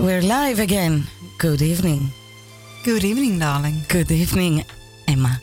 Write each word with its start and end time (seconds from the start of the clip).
we're 0.00 0.22
live 0.22 0.58
again. 0.58 1.04
Good 1.38 1.62
evening. 1.62 2.10
Good 2.84 3.04
evening, 3.04 3.38
darling. 3.38 3.82
Good 3.88 4.10
evening, 4.10 4.64
Emma, 5.06 5.40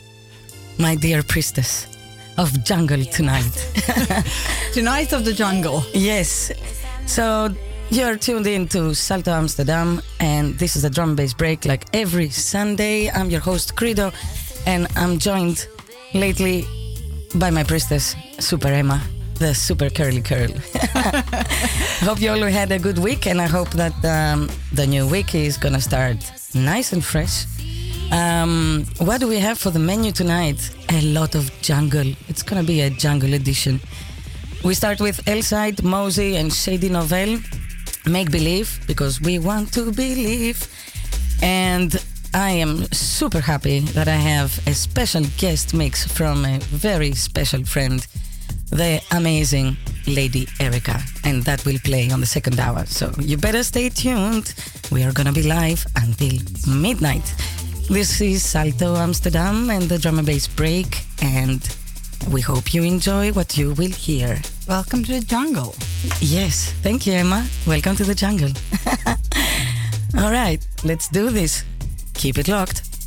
my 0.78 0.96
dear 0.96 1.22
priestess 1.22 1.86
of 2.36 2.64
jungle 2.64 3.04
tonight. 3.04 3.52
Tonight 4.72 5.12
of 5.12 5.24
the 5.24 5.32
jungle. 5.32 5.82
yes, 5.92 6.52
so 7.06 7.48
you're 7.90 8.16
tuned 8.16 8.46
in 8.46 8.68
to 8.68 8.94
Salto 8.94 9.32
Amsterdam, 9.32 10.00
and 10.20 10.58
this 10.58 10.76
is 10.76 10.84
a 10.84 10.90
drum 10.90 11.16
bass 11.16 11.34
break 11.34 11.64
like 11.64 11.86
every 11.92 12.28
Sunday. 12.28 13.10
I'm 13.10 13.30
your 13.30 13.40
host, 13.40 13.76
Credo, 13.76 14.12
and 14.66 14.86
I'm 14.96 15.18
joined 15.18 15.66
lately 16.14 16.66
by 17.34 17.50
my 17.50 17.64
priestess, 17.64 18.14
Super 18.38 18.68
Emma, 18.68 19.02
the 19.38 19.54
super 19.54 19.90
curly 19.90 20.20
curl. 20.20 20.48
hope 22.00 22.20
you 22.20 22.30
all 22.30 22.42
had 22.50 22.72
a 22.72 22.78
good 22.78 22.98
week, 22.98 23.26
and 23.26 23.40
I 23.40 23.46
hope 23.46 23.70
that 23.70 23.94
um, 24.04 24.48
the 24.72 24.86
new 24.86 25.06
week 25.06 25.34
is 25.34 25.56
gonna 25.56 25.80
start 25.80 26.16
nice 26.54 26.92
and 26.92 27.04
fresh. 27.04 27.46
Um, 28.10 28.86
what 28.98 29.20
do 29.20 29.28
we 29.28 29.38
have 29.38 29.58
for 29.58 29.70
the 29.70 29.78
menu 29.78 30.12
tonight? 30.12 30.70
A 30.90 31.00
lot 31.02 31.34
of 31.34 31.50
jungle. 31.60 32.12
It's 32.28 32.42
gonna 32.42 32.64
be 32.64 32.80
a 32.80 32.90
jungle 32.90 33.34
edition. 33.34 33.80
We 34.64 34.74
start 34.74 35.00
with 35.00 35.24
Elside, 35.26 35.82
Mosey, 35.82 36.36
and 36.36 36.52
Shady 36.52 36.88
Novell. 36.88 37.40
Make 38.06 38.30
believe 38.30 38.80
because 38.86 39.20
we 39.20 39.38
want 39.38 39.72
to 39.74 39.92
believe. 39.92 40.66
And 41.42 41.94
I 42.34 42.50
am 42.50 42.84
super 42.92 43.40
happy 43.40 43.80
that 43.80 44.08
I 44.08 44.16
have 44.16 44.58
a 44.66 44.74
special 44.74 45.24
guest 45.38 45.74
mix 45.74 46.06
from 46.06 46.44
a 46.44 46.58
very 46.58 47.12
special 47.12 47.64
friend, 47.64 48.06
the 48.78 49.02
amazing 49.10 49.76
Lady 50.06 50.46
Erica. 50.60 51.00
And 51.24 51.42
that 51.42 51.64
will 51.66 51.78
play 51.80 52.10
on 52.10 52.20
the 52.20 52.26
second 52.26 52.60
hour. 52.60 52.86
So 52.86 53.10
you 53.18 53.36
better 53.36 53.64
stay 53.64 53.88
tuned. 53.88 54.54
We 54.92 55.02
are 55.02 55.12
gonna 55.12 55.32
be 55.32 55.42
live 55.42 55.84
until 55.96 56.38
midnight. 56.68 57.26
This 57.90 58.20
is 58.20 58.44
Salto 58.44 58.94
Amsterdam 58.94 59.70
and 59.70 59.82
the 59.88 59.98
drum 59.98 60.18
and 60.18 60.26
bass 60.26 60.46
break. 60.46 61.04
And 61.20 61.60
we 62.32 62.40
hope 62.40 62.72
you 62.72 62.84
enjoy 62.84 63.32
what 63.32 63.58
you 63.58 63.74
will 63.74 63.90
hear. 63.90 64.40
Welcome 64.68 65.02
to 65.04 65.12
the 65.18 65.26
jungle. 65.26 65.74
Yes, 66.20 66.72
thank 66.82 67.04
you, 67.04 67.14
Emma. 67.14 67.44
Welcome 67.66 67.96
to 67.96 68.04
the 68.04 68.14
jungle. 68.14 68.52
All 70.22 70.30
right, 70.30 70.64
let's 70.84 71.08
do 71.08 71.30
this. 71.30 71.64
Keep 72.14 72.38
it 72.38 72.46
locked. 72.46 72.97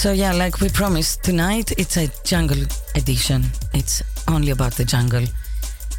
So 0.00 0.12
yeah, 0.12 0.32
like 0.32 0.62
we 0.62 0.70
promised 0.70 1.22
tonight, 1.22 1.72
it's 1.76 1.98
a 1.98 2.08
jungle 2.24 2.64
edition. 2.94 3.44
It's 3.74 4.02
only 4.28 4.50
about 4.50 4.72
the 4.72 4.84
jungle. 4.86 5.26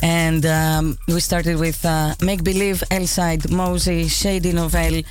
And 0.01 0.43
um, 0.47 0.97
we 1.07 1.19
started 1.19 1.57
with 1.59 1.85
uh, 1.85 2.15
Make 2.19 2.43
Believe, 2.43 2.83
Elside, 2.89 3.51
Mosey, 3.51 4.07
Shady 4.07 4.53
Novel, 4.53 5.03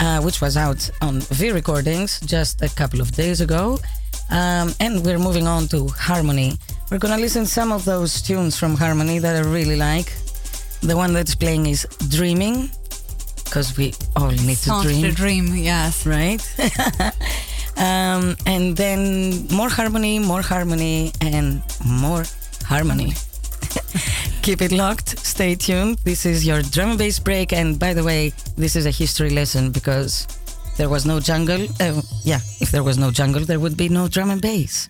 uh, 0.00 0.20
which 0.22 0.40
was 0.40 0.56
out 0.56 0.90
on 1.02 1.20
V 1.20 1.52
Recordings 1.52 2.18
just 2.18 2.62
a 2.62 2.68
couple 2.68 3.00
of 3.00 3.12
days 3.12 3.40
ago. 3.40 3.78
Um, 4.28 4.74
and 4.80 5.04
we're 5.04 5.20
moving 5.20 5.46
on 5.46 5.68
to 5.68 5.86
Harmony. 5.86 6.58
We're 6.90 6.98
gonna 6.98 7.18
listen 7.18 7.46
some 7.46 7.70
of 7.70 7.84
those 7.84 8.20
tunes 8.20 8.58
from 8.58 8.74
Harmony 8.74 9.20
that 9.20 9.36
I 9.36 9.48
really 9.48 9.76
like. 9.76 10.12
The 10.80 10.96
one 10.96 11.12
that's 11.12 11.36
playing 11.36 11.66
is 11.66 11.86
Dreaming, 12.10 12.70
because 13.44 13.76
we 13.78 13.94
all 14.16 14.32
need 14.32 14.58
to 14.58 14.82
dream 14.82 15.02
to 15.02 15.12
dream, 15.12 15.54
yes. 15.54 16.04
right? 16.04 16.42
um, 18.16 18.36
and 18.46 18.76
then 18.76 19.46
more 19.48 19.68
harmony, 19.68 20.18
more 20.18 20.42
harmony, 20.42 21.12
and 21.20 21.62
more 21.84 22.24
harmony. 22.64 23.12
Keep 24.42 24.62
it 24.62 24.72
locked. 24.72 25.18
Stay 25.18 25.54
tuned. 25.54 25.98
This 26.04 26.24
is 26.24 26.46
your 26.46 26.62
drum 26.62 26.90
and 26.90 26.98
bass 26.98 27.18
break. 27.18 27.52
And 27.52 27.78
by 27.78 27.94
the 27.94 28.04
way, 28.04 28.32
this 28.56 28.76
is 28.76 28.86
a 28.86 28.90
history 28.90 29.30
lesson 29.30 29.72
because 29.72 30.26
there 30.76 30.88
was 30.88 31.04
no 31.04 31.20
jungle. 31.20 31.66
Uh, 31.80 32.00
yeah, 32.22 32.40
if 32.60 32.70
there 32.70 32.82
was 32.82 32.98
no 32.98 33.10
jungle, 33.10 33.44
there 33.44 33.60
would 33.60 33.76
be 33.76 33.88
no 33.88 34.08
drum 34.08 34.30
and 34.30 34.40
bass. 34.40 34.88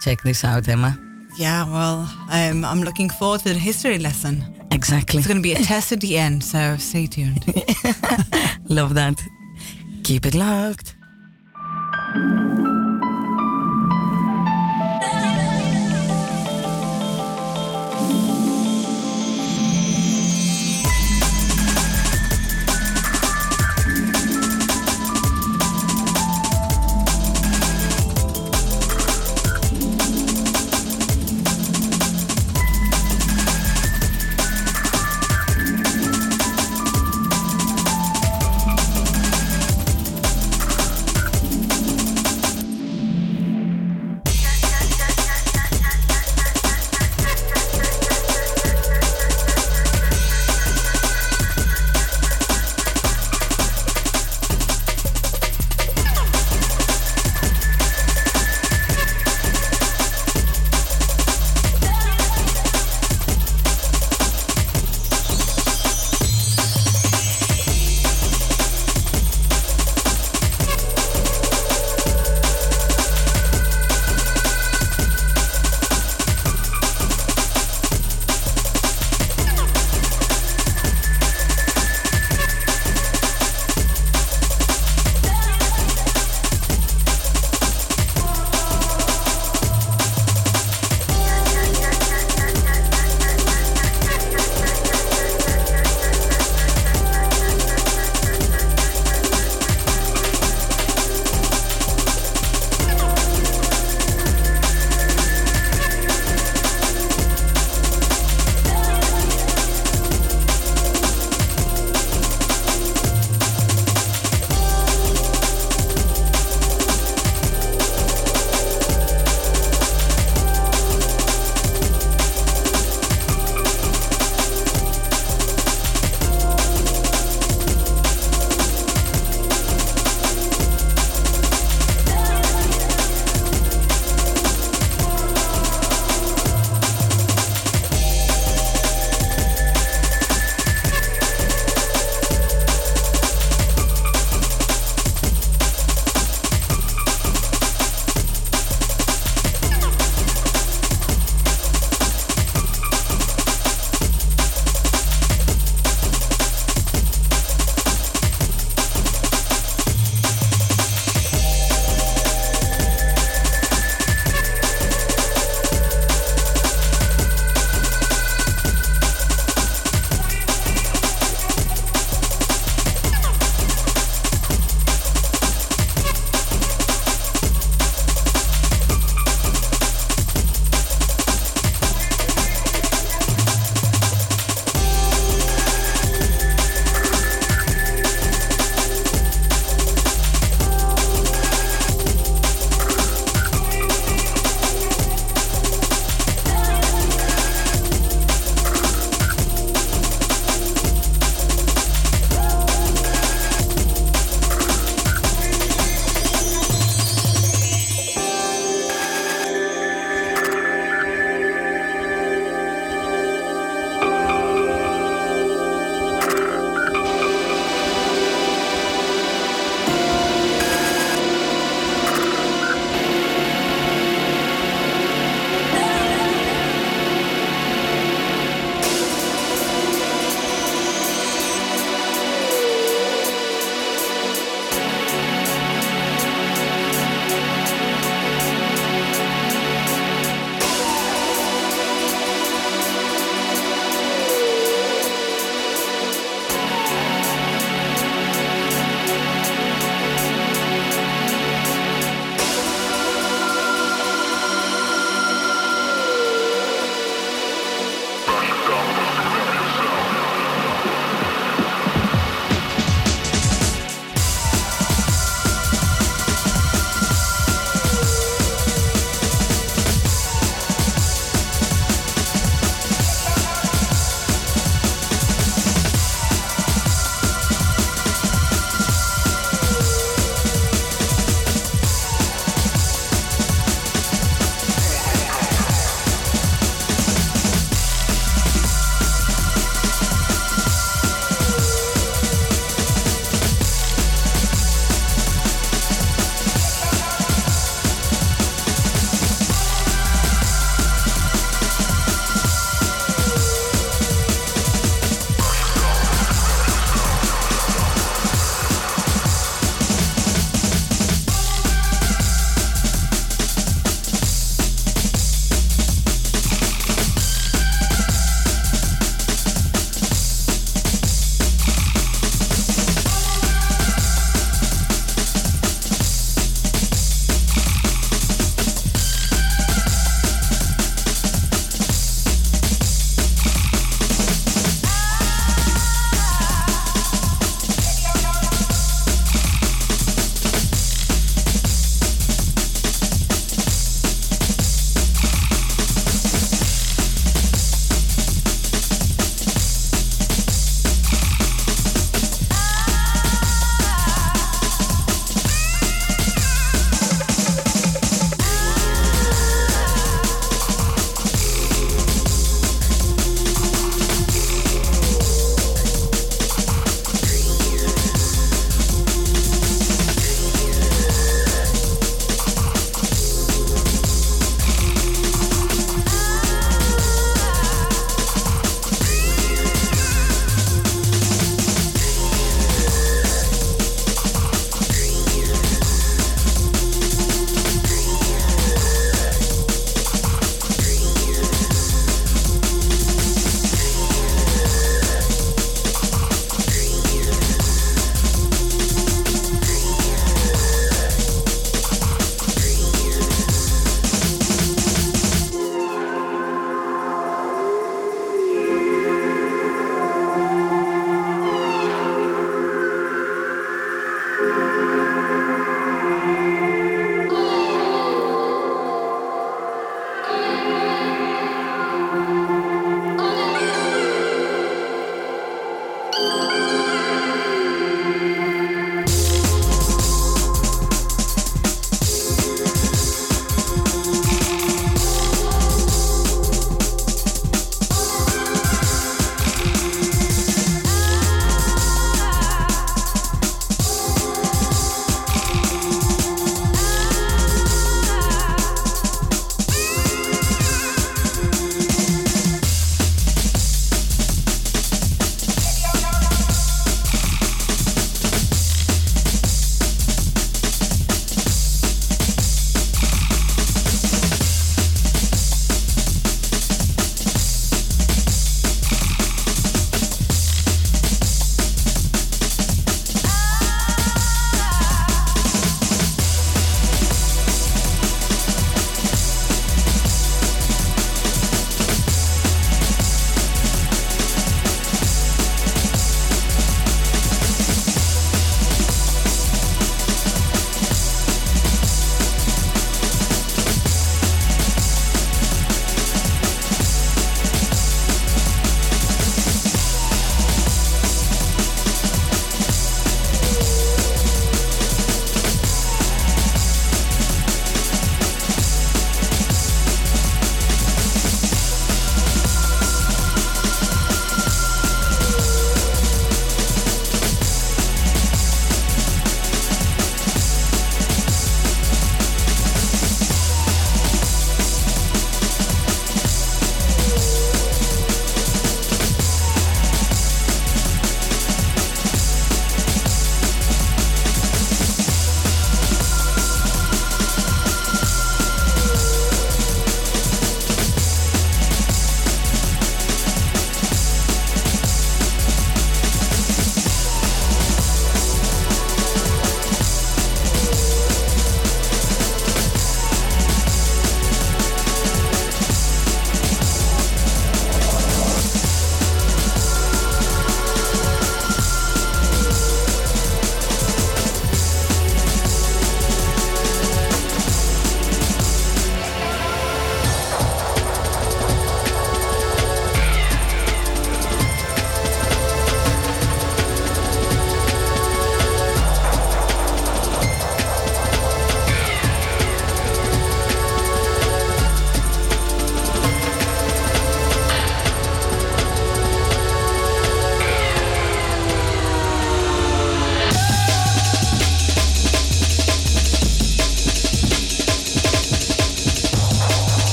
Check 0.00 0.22
this 0.22 0.44
out, 0.44 0.68
Emma. 0.68 0.98
Yeah, 1.38 1.64
well, 1.66 2.08
um, 2.30 2.64
I'm 2.64 2.82
looking 2.82 3.10
forward 3.10 3.40
to 3.40 3.52
the 3.52 3.58
history 3.58 3.98
lesson. 3.98 4.44
Exactly. 4.70 5.18
It's 5.18 5.26
going 5.26 5.38
to 5.38 5.42
be 5.42 5.52
a 5.52 5.62
test 5.62 5.92
at 5.92 6.00
the 6.00 6.16
end, 6.16 6.42
so 6.42 6.76
stay 6.78 7.06
tuned. 7.06 7.44
Love 8.68 8.94
that. 8.94 9.20
Keep 10.02 10.26
it 10.26 10.34
locked. 10.34 10.96
Thank 12.16 12.60
you. 12.60 12.65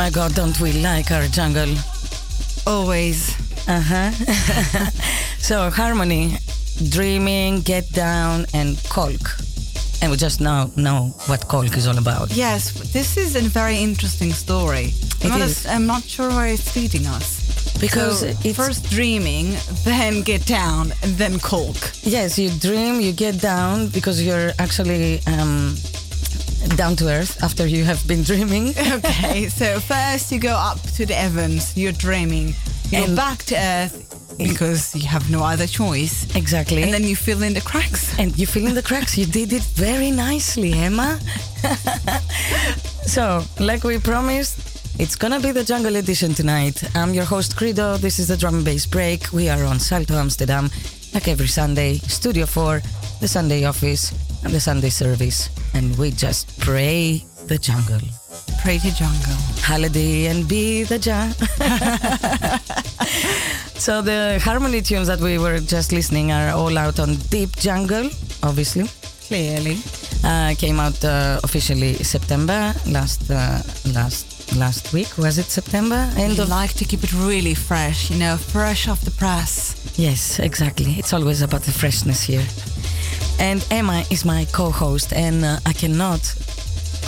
My 0.00 0.08
god, 0.08 0.34
don't 0.34 0.58
we 0.60 0.72
like 0.72 1.10
our 1.10 1.26
jungle? 1.26 1.74
Always. 2.66 3.36
Uh 3.68 3.82
huh. 3.84 4.10
so, 5.38 5.68
harmony, 5.68 6.38
dreaming, 6.88 7.60
get 7.60 7.86
down, 7.92 8.46
and 8.54 8.82
caulk. 8.88 9.20
And 10.00 10.10
we 10.10 10.16
just 10.16 10.40
now 10.40 10.70
know 10.74 11.12
what 11.26 11.46
caulk 11.48 11.76
is 11.76 11.86
all 11.86 11.98
about. 11.98 12.30
Yes, 12.32 12.72
this 12.94 13.18
is 13.18 13.36
a 13.36 13.42
very 13.42 13.76
interesting 13.76 14.32
story. 14.32 14.94
I'm, 15.22 15.26
It 15.26 15.38
not, 15.38 15.40
is. 15.42 15.66
I'm 15.66 15.86
not 15.86 16.02
sure 16.04 16.30
where 16.30 16.46
it's 16.46 16.74
leading 16.74 17.06
us. 17.06 17.76
Because 17.78 18.20
So, 18.20 18.26
it's 18.42 18.56
first 18.56 18.88
dreaming, 18.88 19.54
then 19.84 20.22
get 20.22 20.46
down, 20.46 20.94
and 21.02 21.12
then 21.18 21.38
caulk. 21.40 21.76
Yes, 22.02 22.38
you 22.38 22.48
dream, 22.58 23.02
you 23.02 23.12
get 23.12 23.38
down 23.38 23.88
because 23.88 24.24
you're 24.24 24.52
actually 24.58 25.20
um, 25.26 25.76
down 26.76 26.96
to 26.96 27.08
earth 27.08 27.42
after 27.42 27.66
you 27.66 27.84
have 27.84 28.06
been 28.06 28.22
dreaming. 28.22 28.74
Okay, 28.92 29.48
so 29.48 29.80
first 29.80 30.30
you 30.32 30.38
go 30.40 30.54
up 30.54 30.80
to 30.96 31.06
the 31.06 31.14
heavens, 31.14 31.76
you're 31.76 31.92
dreaming. 31.92 32.54
You're 32.90 33.04
And- 33.06 33.16
back 33.16 33.38
to 33.44 33.56
earth 33.56 34.06
because 34.38 34.94
you 34.96 35.06
have 35.08 35.30
no 35.30 35.42
other 35.44 35.66
choice. 35.66 36.26
exactly. 36.34 36.82
And 36.82 36.92
then 36.92 37.04
you 37.04 37.14
fill 37.16 37.42
in 37.42 37.52
the 37.54 37.60
cracks. 37.60 38.18
and 38.18 38.36
you 38.38 38.46
fill 38.46 38.66
in 38.66 38.74
the 38.74 38.82
cracks. 38.82 39.16
You 39.18 39.26
did 39.26 39.52
it 39.52 39.62
very 39.74 40.10
nicely, 40.10 40.72
Emma. 40.72 41.18
so, 43.06 43.42
like 43.58 43.84
we 43.84 43.98
promised, 43.98 44.58
it's 44.98 45.16
gonna 45.16 45.40
be 45.40 45.52
the 45.52 45.64
Jungle 45.64 45.96
Edition 45.96 46.34
tonight. 46.34 46.82
I'm 46.96 47.14
your 47.14 47.24
host, 47.24 47.56
Credo. 47.56 47.96
This 47.96 48.18
is 48.18 48.28
the 48.28 48.36
drum 48.36 48.54
and 48.56 48.64
bass 48.64 48.86
break. 48.86 49.32
We 49.32 49.48
are 49.48 49.62
on 49.64 49.78
Salto 49.78 50.14
Amsterdam, 50.14 50.70
like 51.14 51.28
every 51.28 51.48
Sunday. 51.48 51.98
Studio 51.98 52.46
4, 52.46 52.80
the 53.20 53.28
Sunday 53.28 53.64
office, 53.64 54.12
and 54.44 54.52
the 54.52 54.60
Sunday 54.60 54.90
service. 54.90 55.48
And 55.74 55.96
we 55.98 56.10
just 56.10 56.49
pray 56.70 57.24
the 57.48 57.58
jungle. 57.58 58.00
Pray 58.62 58.78
to 58.78 58.94
jungle. 58.94 59.36
Holiday 59.62 60.26
and 60.26 60.46
be 60.46 60.84
the 60.84 60.98
ja. 60.98 61.26
so 63.86 64.02
the 64.02 64.38
harmony 64.44 64.80
tunes 64.80 65.08
that 65.08 65.20
we 65.20 65.38
were 65.38 65.58
just 65.58 65.90
listening 65.90 66.30
are 66.30 66.50
all 66.50 66.78
out 66.78 67.00
on 67.00 67.16
Deep 67.30 67.56
Jungle, 67.56 68.08
obviously. 68.42 68.84
Clearly. 69.26 69.78
Uh, 70.22 70.54
came 70.58 70.78
out 70.78 71.02
uh, 71.04 71.40
officially 71.42 71.94
September 71.94 72.74
last 72.86 73.30
uh, 73.30 73.62
last 73.92 74.54
last 74.56 74.92
week. 74.92 75.18
Was 75.18 75.38
it 75.38 75.50
September? 75.50 76.08
End 76.16 76.38
I 76.38 76.42
of 76.42 76.48
like 76.50 76.74
to 76.74 76.84
keep 76.84 77.02
it 77.02 77.12
really 77.14 77.54
fresh, 77.54 78.10
you 78.10 78.18
know, 78.18 78.36
fresh 78.36 78.86
off 78.86 79.00
the 79.00 79.12
press. 79.12 79.74
Yes, 79.96 80.38
exactly. 80.38 80.92
It's 80.98 81.12
always 81.12 81.42
about 81.42 81.62
the 81.62 81.72
freshness 81.72 82.22
here. 82.22 82.46
And 83.40 83.66
Emma 83.70 84.04
is 84.10 84.24
my 84.24 84.44
co-host, 84.52 85.14
and 85.14 85.44
uh, 85.44 85.58
I 85.64 85.72
cannot 85.72 86.20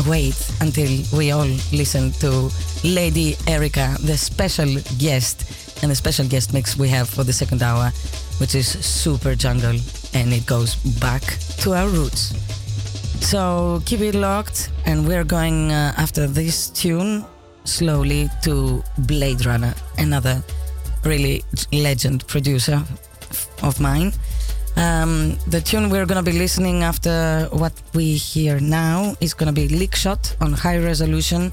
wait 0.06 0.36
until 0.60 0.90
we 1.16 1.30
all 1.32 1.48
listen 1.72 2.12
to 2.12 2.50
Lady 2.84 3.36
Erica, 3.46 3.96
the 4.00 4.16
special 4.16 4.74
guest, 4.98 5.82
and 5.82 5.90
the 5.90 5.94
special 5.94 6.26
guest 6.26 6.52
mix 6.52 6.76
we 6.76 6.88
have 6.88 7.08
for 7.08 7.24
the 7.24 7.32
second 7.32 7.62
hour, 7.62 7.90
which 8.38 8.54
is 8.54 8.68
super 8.84 9.34
jungle, 9.34 9.76
and 10.14 10.32
it 10.32 10.46
goes 10.46 10.76
back 11.00 11.22
to 11.58 11.72
our 11.74 11.88
roots. 11.88 12.34
So 13.20 13.82
keep 13.86 14.00
it 14.00 14.14
locked, 14.14 14.70
and 14.86 15.06
we're 15.06 15.24
going 15.24 15.72
uh, 15.72 15.94
after 15.96 16.26
this 16.26 16.68
tune 16.70 17.24
slowly 17.64 18.28
to 18.42 18.82
Blade 18.98 19.46
Runner, 19.46 19.74
another 19.98 20.42
really 21.04 21.42
legend 21.72 22.26
producer 22.26 22.82
of 23.62 23.80
mine. 23.80 24.12
Um, 24.76 25.36
the 25.46 25.60
tune 25.60 25.90
we're 25.90 26.06
gonna 26.06 26.22
be 26.22 26.32
listening 26.32 26.82
after 26.82 27.48
what 27.52 27.72
we 27.94 28.14
hear 28.16 28.58
now 28.60 29.14
is 29.20 29.34
gonna 29.34 29.52
be 29.52 29.68
Lick 29.68 29.94
Shot 29.94 30.34
on 30.40 30.52
high 30.52 30.78
resolution, 30.78 31.52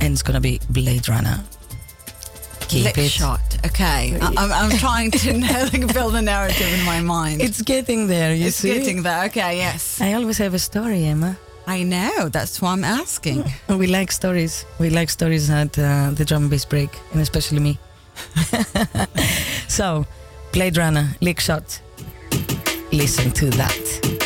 and 0.00 0.12
it's 0.12 0.22
gonna 0.22 0.40
be 0.40 0.60
Blade 0.70 1.08
Runner. 1.08 1.40
Keep 2.68 2.84
Lick 2.84 2.98
it. 2.98 3.10
shot. 3.10 3.40
Okay. 3.66 4.18
I- 4.22 4.34
I'm, 4.36 4.52
I'm 4.52 4.70
trying 4.78 5.10
to 5.12 5.32
like, 5.72 5.92
build 5.94 6.14
a 6.16 6.22
narrative 6.22 6.70
in 6.78 6.84
my 6.84 7.00
mind. 7.00 7.40
It's 7.40 7.62
getting 7.62 8.06
there. 8.08 8.34
You 8.34 8.46
It's 8.48 8.56
see. 8.56 8.74
getting 8.74 9.02
there. 9.02 9.24
Okay, 9.26 9.56
yes. 9.56 10.00
I 10.00 10.12
always 10.14 10.38
have 10.38 10.52
a 10.54 10.58
story, 10.58 11.04
Emma. 11.04 11.36
I 11.66 11.82
know. 11.82 12.28
That's 12.30 12.60
why 12.62 12.72
I'm 12.72 12.84
asking. 12.84 13.44
We 13.68 13.86
like 13.86 14.10
stories. 14.12 14.64
We 14.78 14.88
like 14.90 15.10
stories 15.10 15.50
at 15.50 15.78
uh, 15.78 16.10
the 16.14 16.24
drum 16.24 16.42
and 16.42 16.50
bass 16.50 16.64
break, 16.64 16.90
and 17.12 17.20
especially 17.20 17.60
me. 17.60 17.78
so, 19.68 20.06
Blade 20.52 20.76
Runner, 20.76 21.08
Lick 21.20 21.40
Shot. 21.40 21.80
Listen 22.90 23.30
to 23.32 23.50
that. 23.50 24.17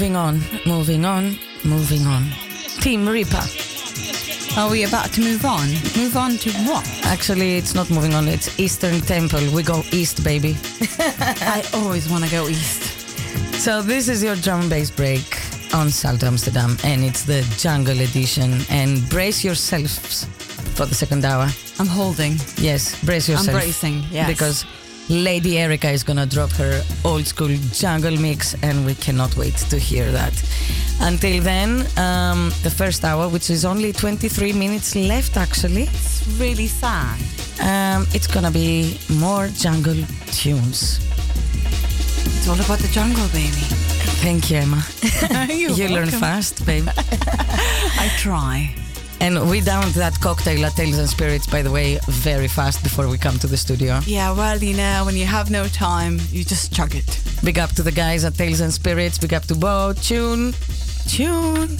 Moving 0.00 0.16
on, 0.16 0.40
moving 0.64 1.04
on, 1.04 1.36
moving 1.62 2.06
on. 2.06 2.24
Tim 2.80 3.06
Reaper. 3.06 3.44
Are 4.56 4.70
we 4.70 4.84
about 4.84 5.12
to 5.12 5.20
move 5.20 5.44
on? 5.44 5.68
Move 5.94 6.16
on 6.16 6.38
to 6.38 6.50
what? 6.64 6.88
Actually, 7.04 7.58
it's 7.58 7.74
not 7.74 7.90
moving 7.90 8.14
on. 8.14 8.26
It's 8.26 8.58
Eastern 8.58 9.02
Temple. 9.02 9.40
We 9.54 9.62
go 9.62 9.82
east, 9.92 10.24
baby. 10.24 10.56
I 10.98 11.62
always 11.74 12.08
want 12.08 12.24
to 12.24 12.30
go 12.30 12.48
east. 12.48 12.82
So 13.60 13.82
this 13.82 14.08
is 14.08 14.22
your 14.22 14.36
drum 14.36 14.60
and 14.62 14.70
bass 14.70 14.90
break 14.90 15.38
on 15.74 15.90
Salto 15.90 16.28
Amsterdam, 16.28 16.78
and 16.82 17.04
it's 17.04 17.24
the 17.24 17.42
Jungle 17.58 18.00
Edition. 18.00 18.54
And 18.70 19.06
brace 19.10 19.44
yourselves 19.44 20.24
for 20.76 20.86
the 20.86 20.94
second 20.94 21.26
hour. 21.26 21.46
I'm 21.78 21.86
holding. 21.86 22.36
Yes, 22.56 22.98
brace 23.04 23.28
yourself. 23.28 23.48
I'm 23.50 23.54
bracing, 23.54 24.04
yes. 24.10 24.26
Because 24.26 24.64
Lady 25.10 25.58
Erica 25.58 25.90
is 25.90 26.04
gonna 26.04 26.24
drop 26.24 26.50
her 26.52 26.82
old 27.04 27.26
school 27.26 27.54
jungle 27.72 28.16
mix, 28.16 28.54
and 28.62 28.86
we 28.86 28.94
cannot 28.94 29.36
wait 29.36 29.56
to 29.68 29.76
hear 29.76 30.10
that. 30.12 30.32
Until 31.00 31.42
then, 31.42 31.80
um, 31.98 32.52
the 32.62 32.70
first 32.70 33.04
hour, 33.04 33.28
which 33.28 33.50
is 33.50 33.64
only 33.64 33.92
23 33.92 34.52
minutes 34.52 34.94
left, 34.94 35.36
actually, 35.36 35.84
It's 35.84 36.22
really 36.38 36.68
sad. 36.68 37.18
um, 37.60 38.06
it's 38.14 38.28
gonna 38.28 38.52
be 38.52 38.98
more 39.08 39.48
jungle 39.48 40.00
tunes. 40.30 41.00
It's 42.36 42.48
all 42.48 42.60
about 42.60 42.78
the 42.78 42.88
jungle, 42.92 43.26
baby. 43.32 43.64
Thank 44.22 44.48
you, 44.50 44.58
Emma. 44.58 44.82
You're 45.76 45.88
learn 45.90 46.10
fast, 46.10 46.64
babe. 46.64 46.88
I 47.98 48.08
try. 48.18 48.74
And 49.20 49.48
we 49.50 49.60
downed 49.60 49.92
that 49.94 50.18
cocktail 50.20 50.64
at 50.64 50.72
Tales 50.74 50.98
and 50.98 51.08
Spirits, 51.08 51.46
by 51.46 51.62
the 51.62 51.70
way, 51.70 51.98
very 52.08 52.48
fast 52.48 52.82
before 52.82 53.08
we 53.08 53.18
come 53.18 53.38
to 53.38 53.46
the 53.46 53.56
studio. 53.56 54.00
Yeah, 54.06 54.32
well, 54.32 54.58
you 54.62 54.76
know, 54.76 55.02
when 55.04 55.16
you 55.16 55.26
have 55.26 55.50
no 55.50 55.66
time, 55.68 56.18
you 56.30 56.44
just 56.44 56.72
chug 56.72 56.94
it. 56.94 57.20
Big 57.44 57.58
up 57.58 57.70
to 57.72 57.82
the 57.82 57.92
guys 57.92 58.24
at 58.24 58.34
Tales 58.34 58.60
and 58.60 58.72
Spirits. 58.72 59.18
Big 59.18 59.34
up 59.34 59.44
to 59.44 59.54
Bo, 59.54 59.92
Tune, 59.94 60.52
Tune, 61.08 61.68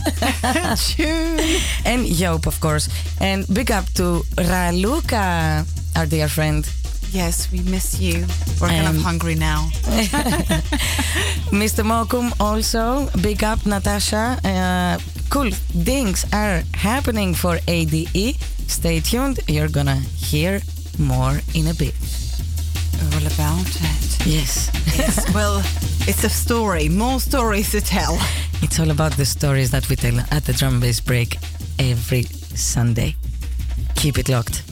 Tune. 0.77 1.41
and 1.85 2.07
Joop, 2.07 2.47
of 2.47 2.61
course. 2.61 2.89
And 3.21 3.47
big 3.53 3.71
up 3.71 3.87
to 3.95 4.23
Raluca, 4.37 5.65
our 5.97 6.07
dear 6.07 6.29
friend. 6.29 6.69
Yes, 7.13 7.51
we 7.53 7.61
miss 7.61 7.99
you. 8.01 8.25
We're 8.61 8.69
kind 8.69 8.87
Um, 8.87 8.97
of 8.97 9.03
hungry 9.03 9.35
now. 9.35 9.69
Mr. 11.51 11.83
Mokum 11.85 12.33
also. 12.39 13.09
Big 13.21 13.43
up, 13.43 13.67
Natasha. 13.67 14.39
Uh, 14.45 14.99
cool 15.29 15.51
things 15.85 16.25
are 16.33 16.63
happening 16.75 17.35
for 17.35 17.59
ADE. 17.67 18.37
Stay 18.69 19.01
tuned. 19.01 19.41
You're 19.49 19.69
gonna 19.69 19.97
hear 20.31 20.61
more 20.99 21.41
in 21.55 21.67
a 21.69 21.75
bit. 21.75 21.95
All 23.15 23.27
about 23.27 23.67
it. 23.67 24.27
Yes. 24.27 24.71
Yes, 24.97 25.25
well, 25.35 25.63
it's 26.07 26.23
a 26.25 26.29
story. 26.29 26.89
More 26.89 27.19
stories 27.21 27.71
to 27.73 27.81
tell. 27.81 28.19
It's 28.63 28.79
all 28.79 28.91
about 28.91 29.13
the 29.17 29.25
stories 29.25 29.71
that 29.71 29.89
we 29.89 29.97
tell 29.97 30.21
at 30.31 30.45
the 30.45 30.53
drum 30.53 30.79
bass 30.81 31.01
break 31.01 31.37
every 31.79 32.23
Sunday. 32.55 33.17
Keep 33.97 34.19
it 34.19 34.29
locked. 34.29 34.63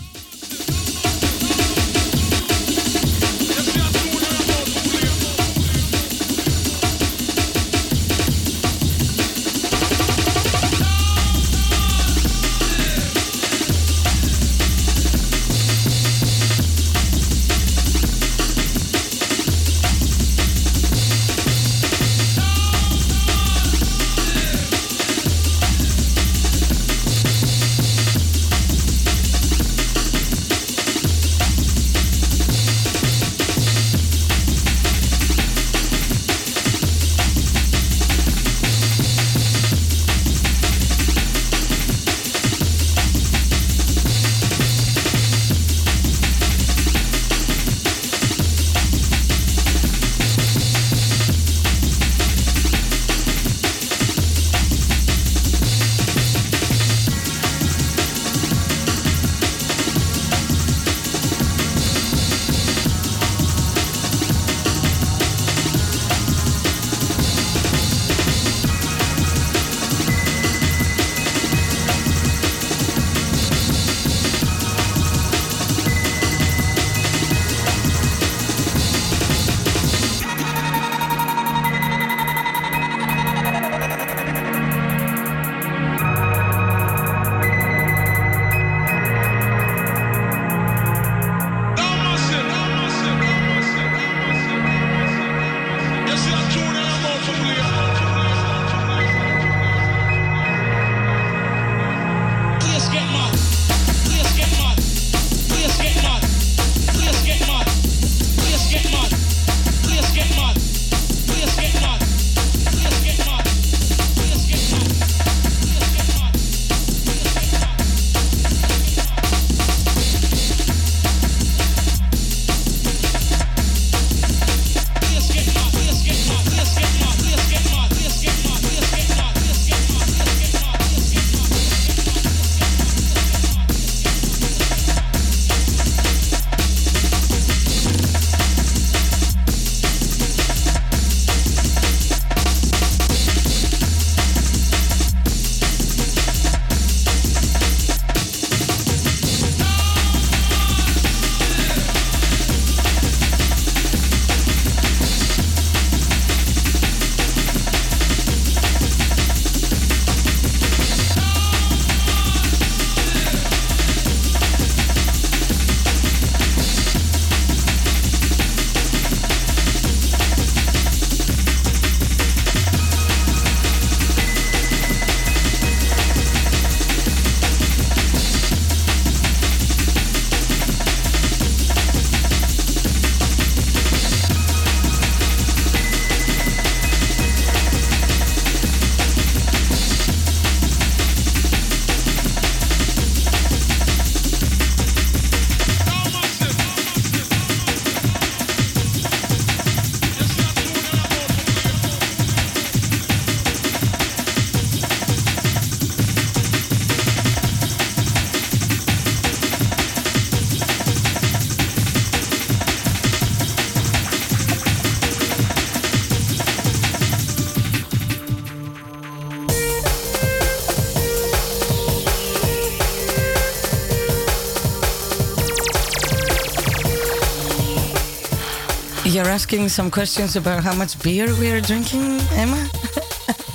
You're 229.29 229.35
asking 229.35 229.69
some 229.69 229.91
questions 229.91 230.37
about 230.37 230.65
how 230.65 230.75
much 230.75 231.03
beer 231.03 231.27
we 231.39 231.51
are 231.51 231.61
drinking, 231.61 232.19
Emma? 232.33 232.67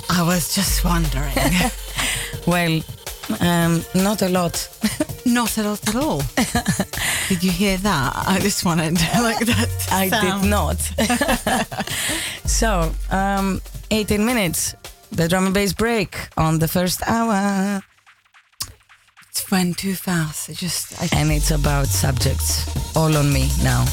I 0.08 0.22
was 0.22 0.54
just 0.54 0.84
wondering. 0.84 1.34
Well, 2.46 2.80
um, 3.40 3.84
not 3.92 4.22
a 4.22 4.28
lot. 4.28 4.68
Not 5.26 5.58
a 5.58 5.64
lot 5.64 5.88
at 5.88 5.96
all. 5.96 6.22
Did 7.28 7.42
you 7.42 7.50
hear 7.50 7.76
that? 7.78 8.12
I 8.24 8.38
just 8.40 8.64
wanted 8.64 8.92
like 9.20 9.44
that. 9.46 9.88
I 9.90 10.10
sound. 10.10 10.42
did 10.42 10.50
not. 10.50 10.78
so, 12.48 12.92
um, 13.10 13.60
18 13.90 14.24
minutes, 14.24 14.76
the 15.10 15.26
drum 15.26 15.46
and 15.46 15.54
bass 15.54 15.72
break 15.72 16.28
on 16.36 16.60
the 16.60 16.68
first 16.68 17.02
hour. 17.04 17.82
It 19.28 19.50
went 19.50 19.78
too 19.78 19.94
fast. 19.94 20.50
It 20.50 20.56
just 20.56 21.02
I, 21.02 21.08
And 21.18 21.32
it's 21.32 21.50
about 21.50 21.88
subjects 21.88 22.94
all 22.94 23.16
on 23.16 23.32
me 23.32 23.50
now. 23.64 23.84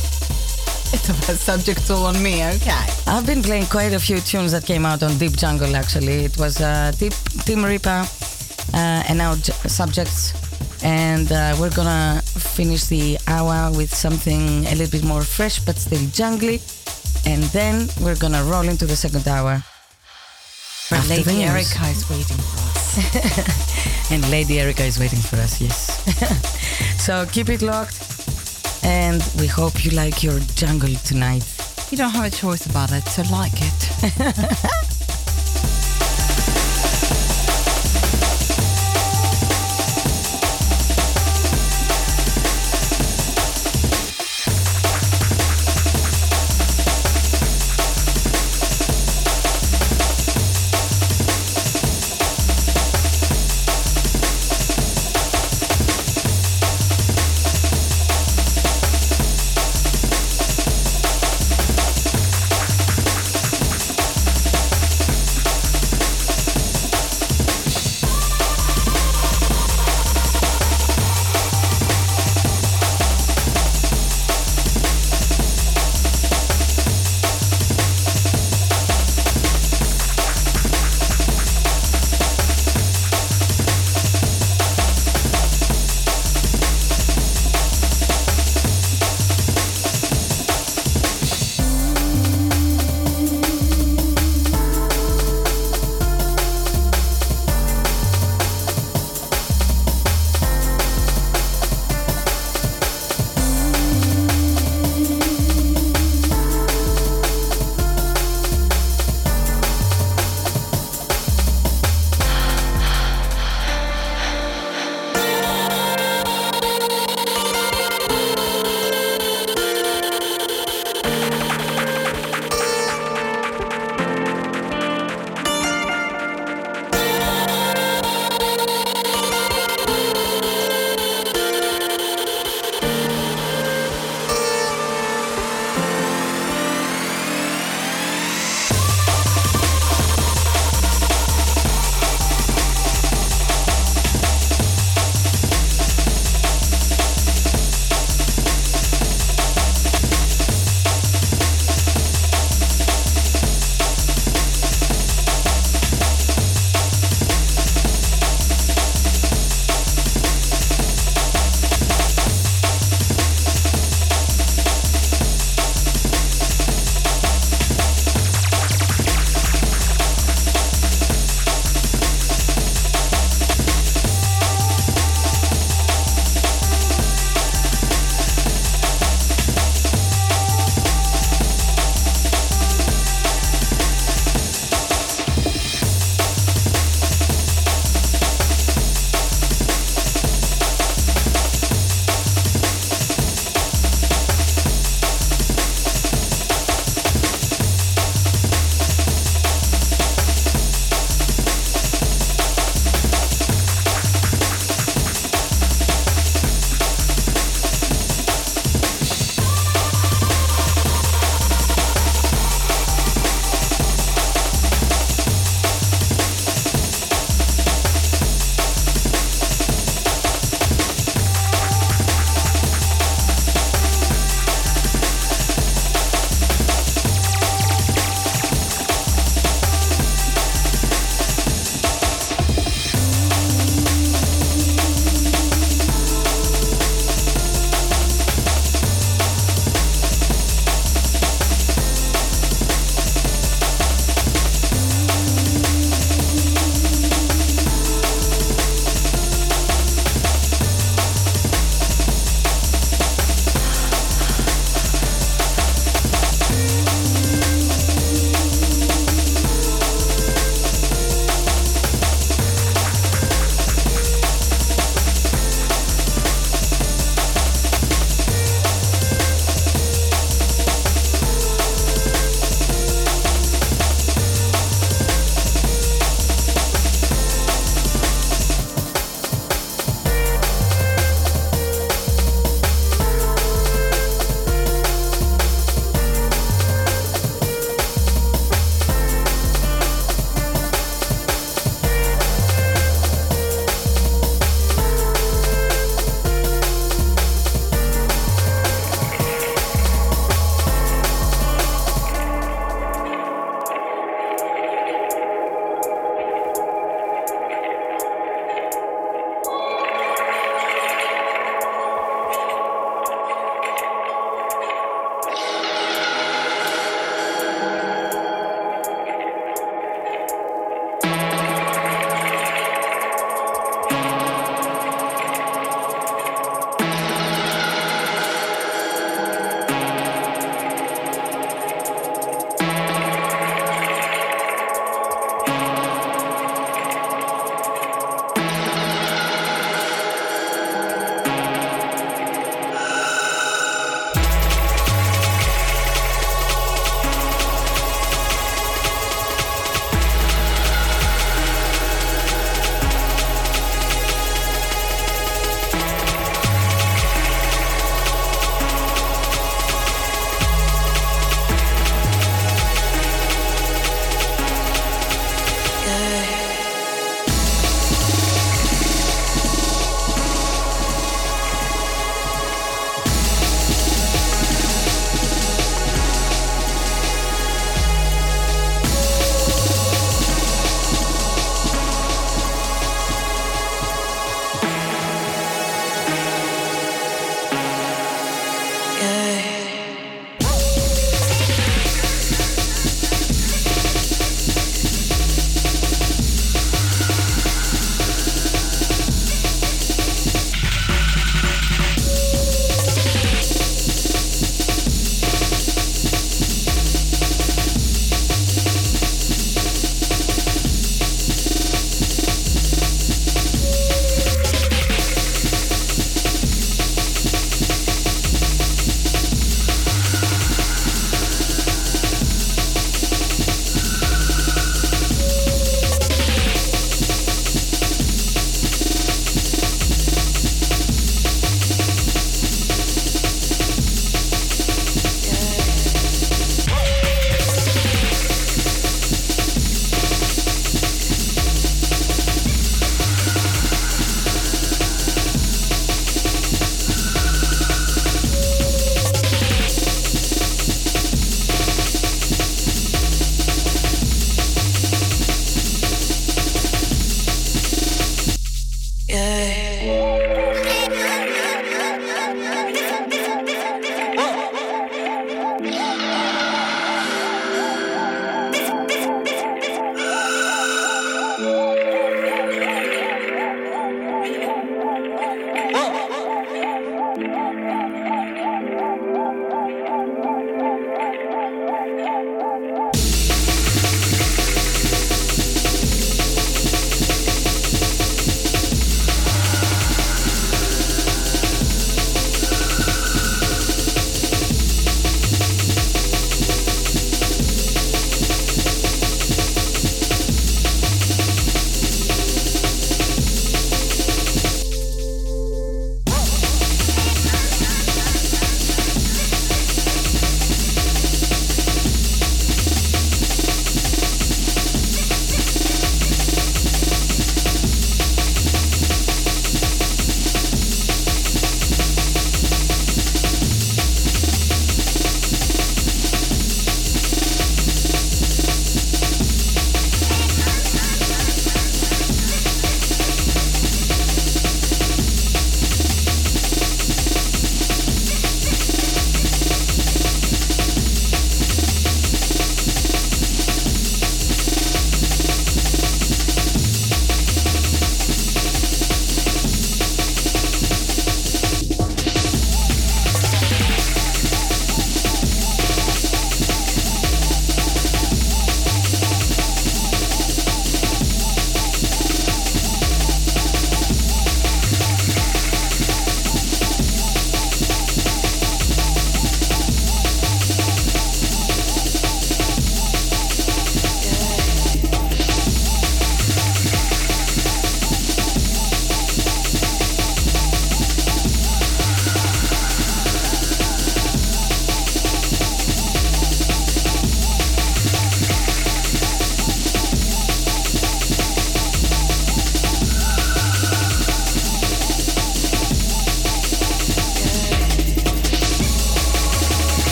It's 0.94 1.10
about 1.10 1.38
subject 1.38 1.90
all 1.90 2.06
on 2.06 2.22
me. 2.22 2.44
Okay. 2.56 2.86
I've 3.08 3.26
been 3.26 3.42
playing 3.42 3.68
quite 3.68 3.94
a 3.94 4.00
few 4.00 4.20
tunes 4.20 4.52
that 4.52 4.66
came 4.66 4.86
out 4.86 5.04
on 5.04 5.18
Deep 5.18 5.38
Jungle 5.38 5.76
actually. 5.76 6.26
It 6.26 6.38
was 6.38 6.60
uh, 6.62 6.92
Deep, 7.00 7.14
Tim 7.46 7.64
Reaper 7.64 8.06
uh, 8.74 9.04
and 9.08 9.18
now 9.18 9.36
J- 9.36 9.54
Subjects. 9.68 10.34
And 10.84 11.32
uh, 11.32 11.56
we're 11.60 11.70
gonna 11.74 12.22
finish 12.26 12.86
the 12.86 13.18
hour 13.28 13.72
with 13.72 13.94
something 13.94 14.66
a 14.68 14.76
little 14.76 14.92
bit 14.92 15.04
more 15.06 15.22
fresh 15.22 15.60
but 15.60 15.78
still 15.78 16.06
jungly. 16.12 16.60
And 17.26 17.44
then 17.54 17.88
we're 18.02 18.18
gonna 18.18 18.44
roll 18.44 18.68
into 18.68 18.86
the 18.86 18.96
second 18.96 19.28
hour. 19.28 19.64
But 20.90 21.00
After 21.00 21.24
the 21.24 21.32
Lady. 21.32 21.44
Erica 21.44 21.86
is 21.88 22.10
waiting 22.10 22.38
for 22.38 22.60
us. 22.68 23.68
And 24.12 24.30
Lady 24.30 24.60
Erica 24.60 24.84
is 24.84 25.00
waiting 25.00 25.20
for 25.20 25.38
us, 25.38 25.62
yes. 25.62 26.04
so 27.02 27.26
keep 27.32 27.48
it 27.48 27.62
locked. 27.62 28.11
And 28.84 29.24
we 29.40 29.48
hope 29.48 29.86
you 29.86 29.92
like 29.92 30.24
your 30.24 30.40
jungle 30.56 30.94
tonight. 31.06 31.46
You 31.92 31.98
don't 31.98 32.12
have 32.12 32.26
a 32.26 32.36
choice 32.36 32.66
about 32.66 32.92
it, 32.92 33.04
so 33.04 33.24
like 33.32 33.54
it. 33.56 34.78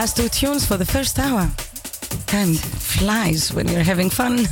Last 0.00 0.16
two 0.16 0.28
tunes 0.28 0.64
for 0.64 0.76
the 0.76 0.86
first 0.86 1.18
hour. 1.18 1.50
Time 2.26 2.54
flies 2.54 3.52
when 3.52 3.66
you're 3.66 3.82
having 3.82 4.08
fun. 4.08 4.38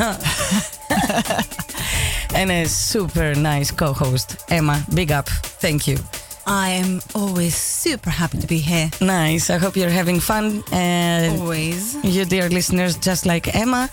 and 2.35 2.51
a 2.51 2.67
super 2.67 3.33
nice 3.37 3.71
co 3.71 3.93
host, 3.93 4.45
Emma. 4.49 4.85
Big 4.93 5.13
up. 5.13 5.29
Thank 5.63 5.87
you. 5.87 5.99
I 6.49 6.71
am 6.71 7.01
always 7.15 7.55
super 7.55 8.11
happy 8.11 8.39
to 8.39 8.47
be 8.49 8.59
here. 8.59 8.91
Nice. 9.01 9.49
I 9.49 9.59
hope 9.59 9.77
you're 9.77 9.89
having 9.89 10.19
fun. 10.19 10.65
And 10.73 11.41
Always. 11.41 11.95
you, 12.05 12.25
dear 12.25 12.49
listeners, 12.49 12.97
just 12.97 13.25
like 13.25 13.55
Emma. 13.55 13.89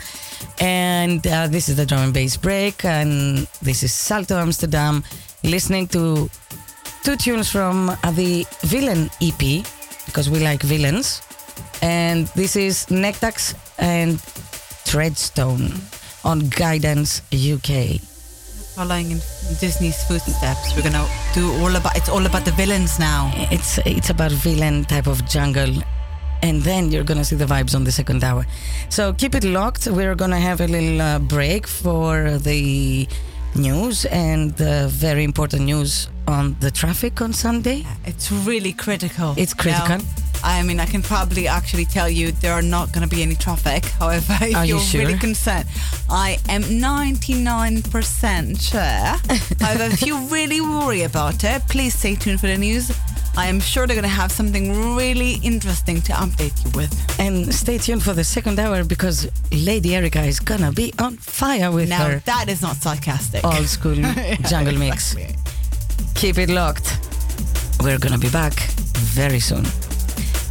And 0.60 1.22
uh, 1.28 1.45
this 1.45 1.70
is 1.70 1.76
the 1.76 1.86
drum 1.86 2.01
and 2.01 2.14
bass 2.16 2.36
break. 2.36 2.84
And 2.84 3.47
this 3.62 3.84
is 3.84 3.93
Salto 3.93 4.39
Amsterdam 4.39 5.04
listening 5.43 5.86
to 5.89 6.32
two 7.04 7.16
tunes 7.16 7.51
from 7.51 7.89
uh, 7.89 7.97
the 8.10 8.43
Villain 8.64 9.12
EP 9.22 9.64
because 10.08 10.32
we 10.32 10.39
like 10.39 10.64
villains. 10.64 11.22
And 11.84 12.27
this 12.27 12.55
is 12.55 12.86
Nectax 12.86 13.55
and 13.77 14.15
Treadstone 14.88 15.84
on 16.23 16.47
Guidance 16.47 17.21
UK. 17.34 17.99
Following 18.75 19.11
in 19.11 19.19
Disney's 19.59 20.01
footsteps, 20.07 20.73
we're 20.77 20.81
gonna 20.81 21.05
do 21.34 21.51
all 21.59 21.75
about. 21.75 21.97
It's 21.97 22.07
all 22.07 22.25
about 22.25 22.45
the 22.45 22.53
villains 22.53 22.99
now. 22.99 23.34
It's 23.51 23.79
it's 23.79 24.09
about 24.09 24.31
villain 24.31 24.86
type 24.86 25.07
of 25.07 25.27
jungle, 25.27 25.84
and 26.41 26.61
then 26.61 26.89
you're 26.89 27.03
gonna 27.03 27.25
see 27.25 27.36
the 27.36 27.45
vibes 27.45 27.75
on 27.75 27.84
the 27.84 27.91
second 27.91 28.23
hour. 28.23 28.45
So 28.88 29.11
keep 29.11 29.36
it 29.36 29.43
locked. 29.43 29.86
We're 29.86 30.15
gonna 30.15 30.39
have 30.39 30.61
a 30.61 30.67
little 30.67 31.01
uh, 31.01 31.19
break 31.19 31.67
for 31.67 32.38
the 32.38 33.09
news 33.55 34.05
and 34.05 34.55
uh, 34.61 34.88
very 34.88 35.25
important 35.25 35.65
news 35.65 36.07
on 36.28 36.55
the 36.59 36.71
traffic 36.71 37.21
on 37.21 37.34
Sunday. 37.34 37.86
It's 38.05 38.32
really 38.32 38.74
critical. 38.74 39.34
It's 39.38 39.53
critical. 39.53 39.97
Now, 39.97 40.03
I 40.45 40.61
mean, 40.63 40.80
I 40.82 40.86
can 40.86 41.01
probably 41.01 41.47
actually 41.47 41.86
tell 41.86 42.09
you 42.09 42.32
there 42.34 42.51
are 42.53 42.61
not 42.61 42.91
going 42.91 43.07
to 43.07 43.15
be 43.15 43.21
any 43.21 43.36
traffic. 43.36 43.86
However, 43.99 44.34
if 44.41 44.55
Are 44.55 44.65
you 44.65 44.78
you're 44.78 45.05
really 45.05 45.17
concerned, 45.17 45.65
I 46.09 46.38
am 46.49 46.63
99% 46.63 48.61
sure. 48.61 48.82
However, 49.65 49.86
if 49.93 50.05
you 50.05 50.17
really 50.28 50.59
worry 50.59 51.03
about 51.03 51.43
it, 51.43 51.61
please 51.69 51.95
stay 51.95 52.15
tuned 52.15 52.39
for 52.41 52.47
the 52.47 52.57
news. 52.57 52.91
I 53.36 53.47
am 53.47 53.59
sure 53.59 53.88
they're 53.88 53.95
going 53.95 54.03
to 54.03 54.09
have 54.09 54.32
something 54.32 54.95
really 54.95 55.39
interesting 55.43 56.01
to 56.01 56.13
update 56.13 56.63
you 56.65 56.71
with. 56.78 56.91
And 57.19 57.53
stay 57.53 57.78
tuned 57.78 58.03
for 58.03 58.13
the 58.13 58.24
second 58.24 58.59
hour 58.59 58.84
because 58.84 59.28
Lady 59.51 59.95
Erica 59.95 60.21
is 60.24 60.39
gonna 60.39 60.71
be 60.71 60.93
on 60.99 61.17
fire 61.17 61.71
with 61.71 61.89
Now, 61.89 62.05
her 62.07 62.19
that 62.26 62.47
is 62.49 62.61
not 62.61 62.76
sarcastic. 62.76 63.43
old 63.43 63.67
school 63.67 63.95
jungle 64.49 64.78
mix. 64.78 65.15
Keep 66.24 66.38
it 66.38 66.49
locked. 66.49 66.99
We're 67.84 67.99
gonna 67.99 68.17
be 68.17 68.30
back 68.30 68.53
very 69.11 69.41
soon. 69.41 69.65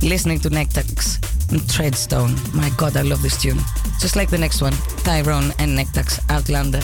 Listening 0.03 0.39
to 0.41 0.51
Nectax 0.51 1.17
and 1.51 1.63
Treadstone. 1.63 2.37
My 2.53 2.69
god, 2.77 2.99
I 2.99 3.01
love 3.01 3.23
this 3.23 3.41
tune. 3.41 3.59
Just 3.99 4.15
like 4.15 4.29
the 4.29 4.37
next 4.37 4.61
one, 4.61 4.75
Tyrone 5.03 5.51
and 5.59 5.71
Nectax 5.79 6.21
Outlander. 6.29 6.83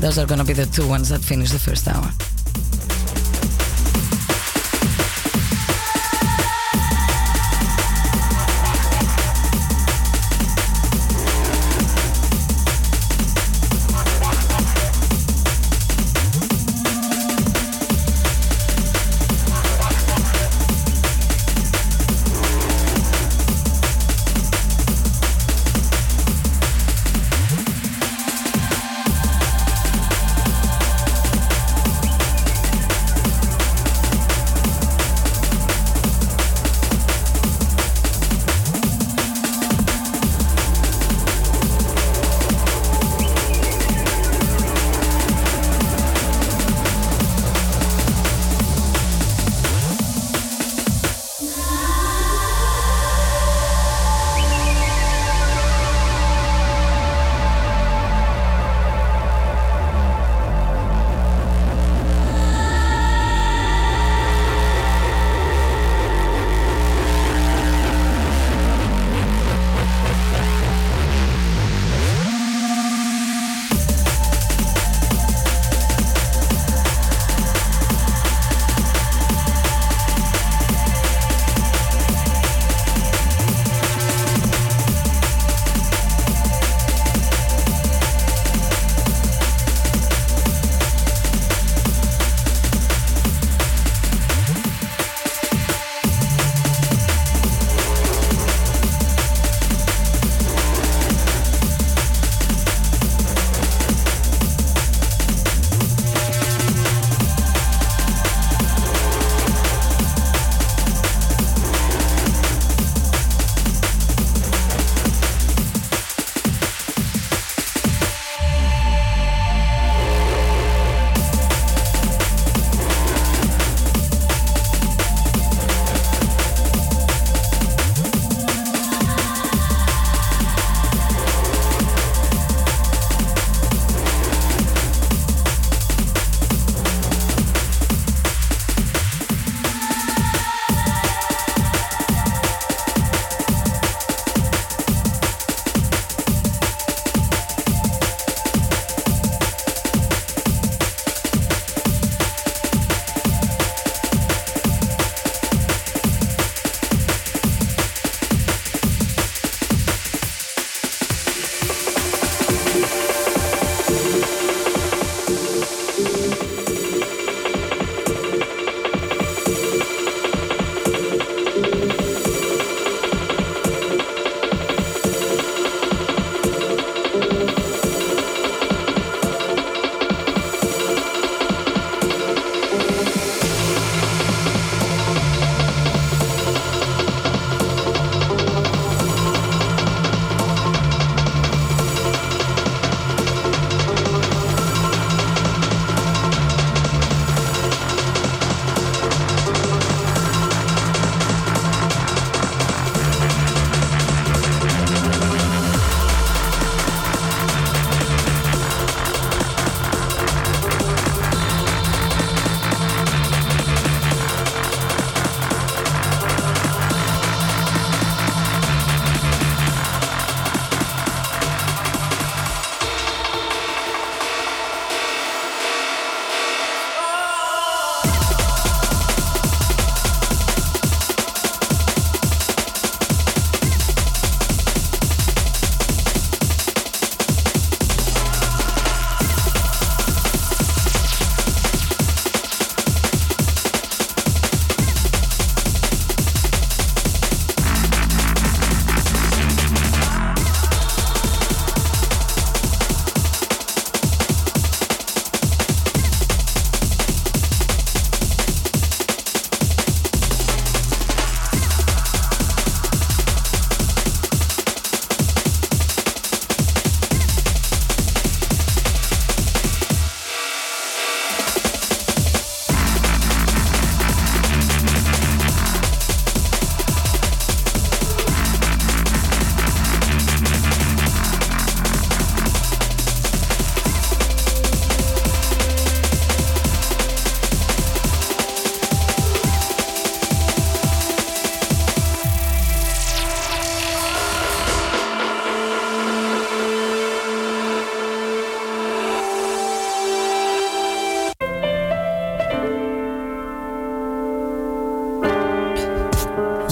Those 0.00 0.16
are 0.16 0.24
gonna 0.24 0.44
be 0.44 0.54
the 0.54 0.64
two 0.64 0.88
ones 0.88 1.10
that 1.10 1.20
finish 1.20 1.50
the 1.50 1.58
first 1.58 1.86
hour. 1.86 2.10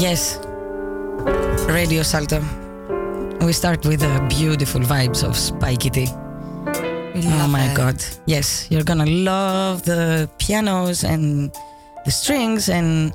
Yes. 0.00 0.38
Radio 1.68 2.02
Salto. 2.02 2.40
We 3.44 3.52
start 3.52 3.84
with 3.84 4.00
the 4.00 4.26
beautiful 4.30 4.80
vibes 4.80 5.22
of 5.22 5.36
Spikey 5.36 5.90
T. 5.90 6.08
Oh 6.08 7.46
my 7.46 7.70
it. 7.70 7.76
god. 7.76 8.02
Yes, 8.24 8.66
you're 8.70 8.82
gonna 8.82 9.04
love 9.04 9.82
the 9.82 10.26
pianos 10.38 11.04
and 11.04 11.52
the 12.06 12.10
strings 12.10 12.70
and 12.70 13.12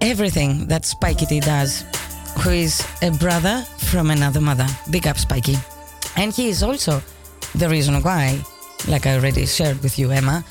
everything 0.00 0.66
that 0.66 0.82
Spikey 0.82 1.26
T 1.26 1.38
does, 1.38 1.84
who 2.42 2.50
is 2.50 2.84
a 3.02 3.12
brother 3.12 3.62
from 3.78 4.10
another 4.10 4.40
mother. 4.40 4.66
Big 4.90 5.06
up, 5.06 5.16
Spikey. 5.16 5.58
And 6.16 6.34
he 6.34 6.48
is 6.48 6.64
also 6.64 7.00
the 7.54 7.68
reason 7.68 8.02
why, 8.02 8.44
like 8.88 9.06
I 9.06 9.14
already 9.14 9.46
shared 9.46 9.80
with 9.80 9.96
you, 9.96 10.10
Emma, 10.10 10.44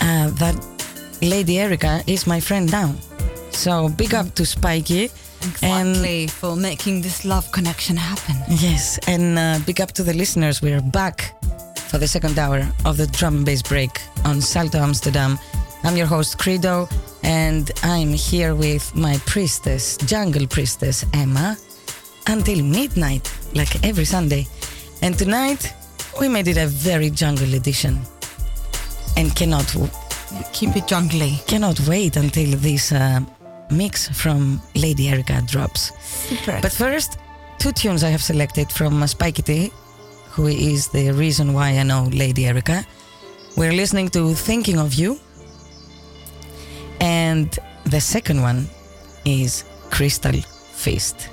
uh, 0.00 0.30
that 0.42 0.56
Lady 1.22 1.60
Erica 1.60 2.02
is 2.08 2.26
my 2.26 2.40
friend 2.40 2.68
now. 2.72 2.96
So 3.52 3.88
big 3.88 4.14
up 4.14 4.34
to 4.34 4.42
Spikey. 4.44 5.10
And 5.62 5.88
Exactly, 5.88 6.26
for 6.26 6.54
making 6.56 7.00
this 7.02 7.24
love 7.24 7.50
connection 7.52 7.96
happen. 7.96 8.36
Yes, 8.48 8.98
and 9.08 9.38
uh, 9.38 9.58
big 9.64 9.80
up 9.80 9.92
to 9.92 10.02
the 10.02 10.12
listeners. 10.12 10.60
We're 10.60 10.82
back 10.82 11.34
for 11.88 11.98
the 11.98 12.06
second 12.06 12.38
hour 12.38 12.60
of 12.84 12.96
the 12.98 13.06
drum 13.06 13.36
and 13.36 13.46
bass 13.46 13.62
break 13.62 13.90
on 14.24 14.40
Salto 14.40 14.78
Amsterdam. 14.78 15.38
I'm 15.82 15.96
your 15.96 16.06
host, 16.06 16.38
Credo, 16.38 16.88
and 17.22 17.70
I'm 17.82 18.12
here 18.12 18.54
with 18.54 18.94
my 18.94 19.16
priestess, 19.24 19.96
jungle 19.96 20.46
priestess, 20.46 21.06
Emma, 21.14 21.56
until 22.26 22.62
midnight, 22.62 23.32
like 23.54 23.82
every 23.82 24.04
Sunday. 24.04 24.46
And 25.00 25.16
tonight, 25.18 25.72
we 26.20 26.28
made 26.28 26.48
it 26.48 26.58
a 26.58 26.66
very 26.66 27.08
jungle 27.08 27.54
edition. 27.54 27.98
And 29.16 29.34
cannot 29.34 29.74
Keep 30.52 30.76
it 30.76 30.86
jungly. 30.86 31.40
cannot 31.46 31.80
wait 31.88 32.16
until 32.16 32.56
this 32.58 32.92
uh, 32.92 33.20
mix 33.70 34.08
from 34.08 34.60
Lady 34.74 35.08
Erica 35.08 35.42
drops. 35.46 35.92
Super. 36.02 36.58
But 36.62 36.72
first, 36.72 37.18
two 37.58 37.72
tunes 37.72 38.02
I 38.04 38.08
have 38.10 38.22
selected 38.22 38.70
from 38.72 39.02
uh, 39.02 39.06
Spikey 39.06 39.42
T, 39.44 39.72
who 40.30 40.46
is 40.46 40.88
the 40.88 41.12
reason 41.12 41.52
why 41.52 41.70
I 41.78 41.82
know 41.82 42.08
Lady 42.12 42.46
Erica. 42.46 42.84
We're 43.56 43.72
listening 43.72 44.08
to 44.10 44.34
Thinking 44.34 44.78
of 44.78 44.94
You. 44.94 45.18
And 47.00 47.58
the 47.84 48.00
second 48.00 48.42
one 48.42 48.68
is 49.24 49.64
Crystal 49.90 50.40
Fist. 50.72 51.28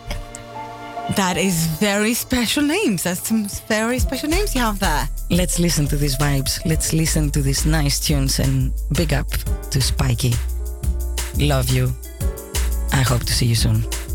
that 1.15 1.37
is 1.37 1.67
very 1.79 2.13
special 2.13 2.63
names. 2.63 3.03
That's 3.03 3.27
some 3.27 3.47
very 3.67 3.99
special 3.99 4.29
names 4.29 4.53
you 4.55 4.61
have 4.61 4.79
there. 4.79 5.07
Let's 5.29 5.59
listen 5.59 5.85
to 5.87 5.95
these 5.97 6.17
vibes. 6.17 6.59
Let's 6.65 6.93
listen 6.93 7.29
to 7.31 7.41
these 7.41 7.65
nice 7.65 7.99
tunes 7.99 8.39
and 8.39 8.73
big 8.93 9.13
up 9.13 9.27
to 9.71 9.79
Spikey. 9.81 10.33
Love 11.37 11.69
you. 11.69 11.91
I 12.91 13.01
hope 13.01 13.23
to 13.25 13.33
see 13.33 13.45
you 13.45 13.55
soon. 13.55 14.06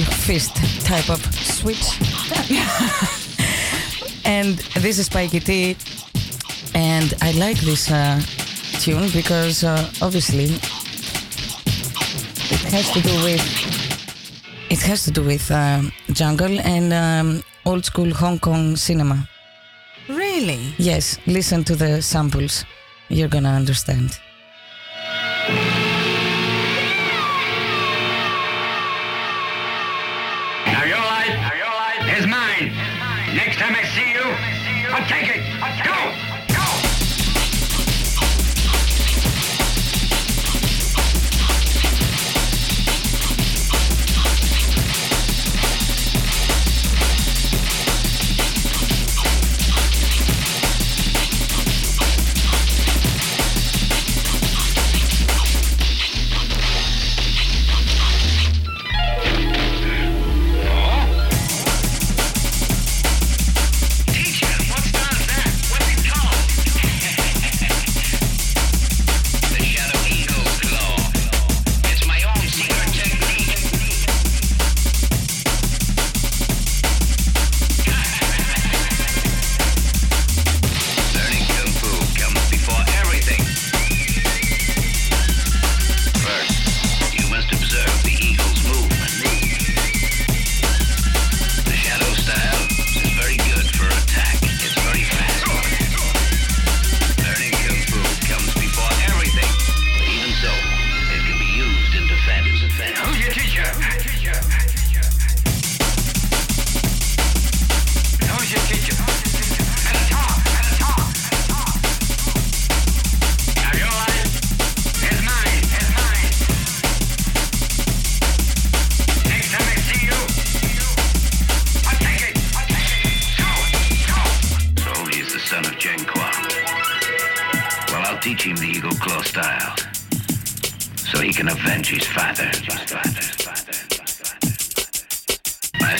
fist 0.00 0.56
type 0.84 1.10
of 1.10 1.20
switch. 1.34 1.98
and 4.24 4.58
this 4.82 4.98
is 4.98 5.06
spiky 5.06 5.40
T. 5.40 5.76
And 6.74 7.14
I 7.22 7.32
like 7.32 7.58
this 7.58 7.90
uh, 7.90 8.20
tune 8.80 9.08
because 9.12 9.64
uh, 9.64 9.90
obviously 10.02 10.44
it 12.50 12.62
has 12.72 12.90
to 12.92 13.00
do 13.00 13.14
with 13.22 13.42
it 14.70 14.80
has 14.82 15.04
to 15.04 15.10
do 15.10 15.22
with 15.22 15.50
uh, 15.50 15.82
jungle 16.12 16.58
and 16.60 16.92
um, 16.92 17.44
old 17.64 17.84
school 17.84 18.12
Hong 18.12 18.38
Kong 18.38 18.76
cinema. 18.76 19.28
Really? 20.08 20.74
Yes. 20.78 21.18
Listen 21.26 21.64
to 21.64 21.76
the 21.76 22.02
samples. 22.02 22.64
You're 23.08 23.28
gonna 23.28 23.50
understand. 23.50 24.18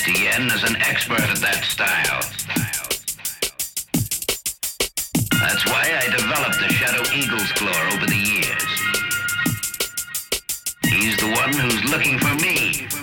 Estienne 0.06 0.50
is 0.50 0.62
an 0.64 0.76
expert 0.82 1.22
at 1.22 1.38
that 1.38 1.64
style. 1.64 2.20
That's 5.40 5.64
why 5.64 5.98
I 5.98 6.10
developed 6.14 6.60
the 6.60 6.68
Shadow 6.74 7.02
Eagle's 7.16 7.50
Claw 7.52 7.94
over 7.94 8.04
the 8.04 8.14
years. 8.14 8.64
He's 10.84 11.16
the 11.16 11.32
one 11.32 11.54
who's 11.54 11.84
looking 11.90 12.18
for 12.18 12.34
me. 12.34 12.93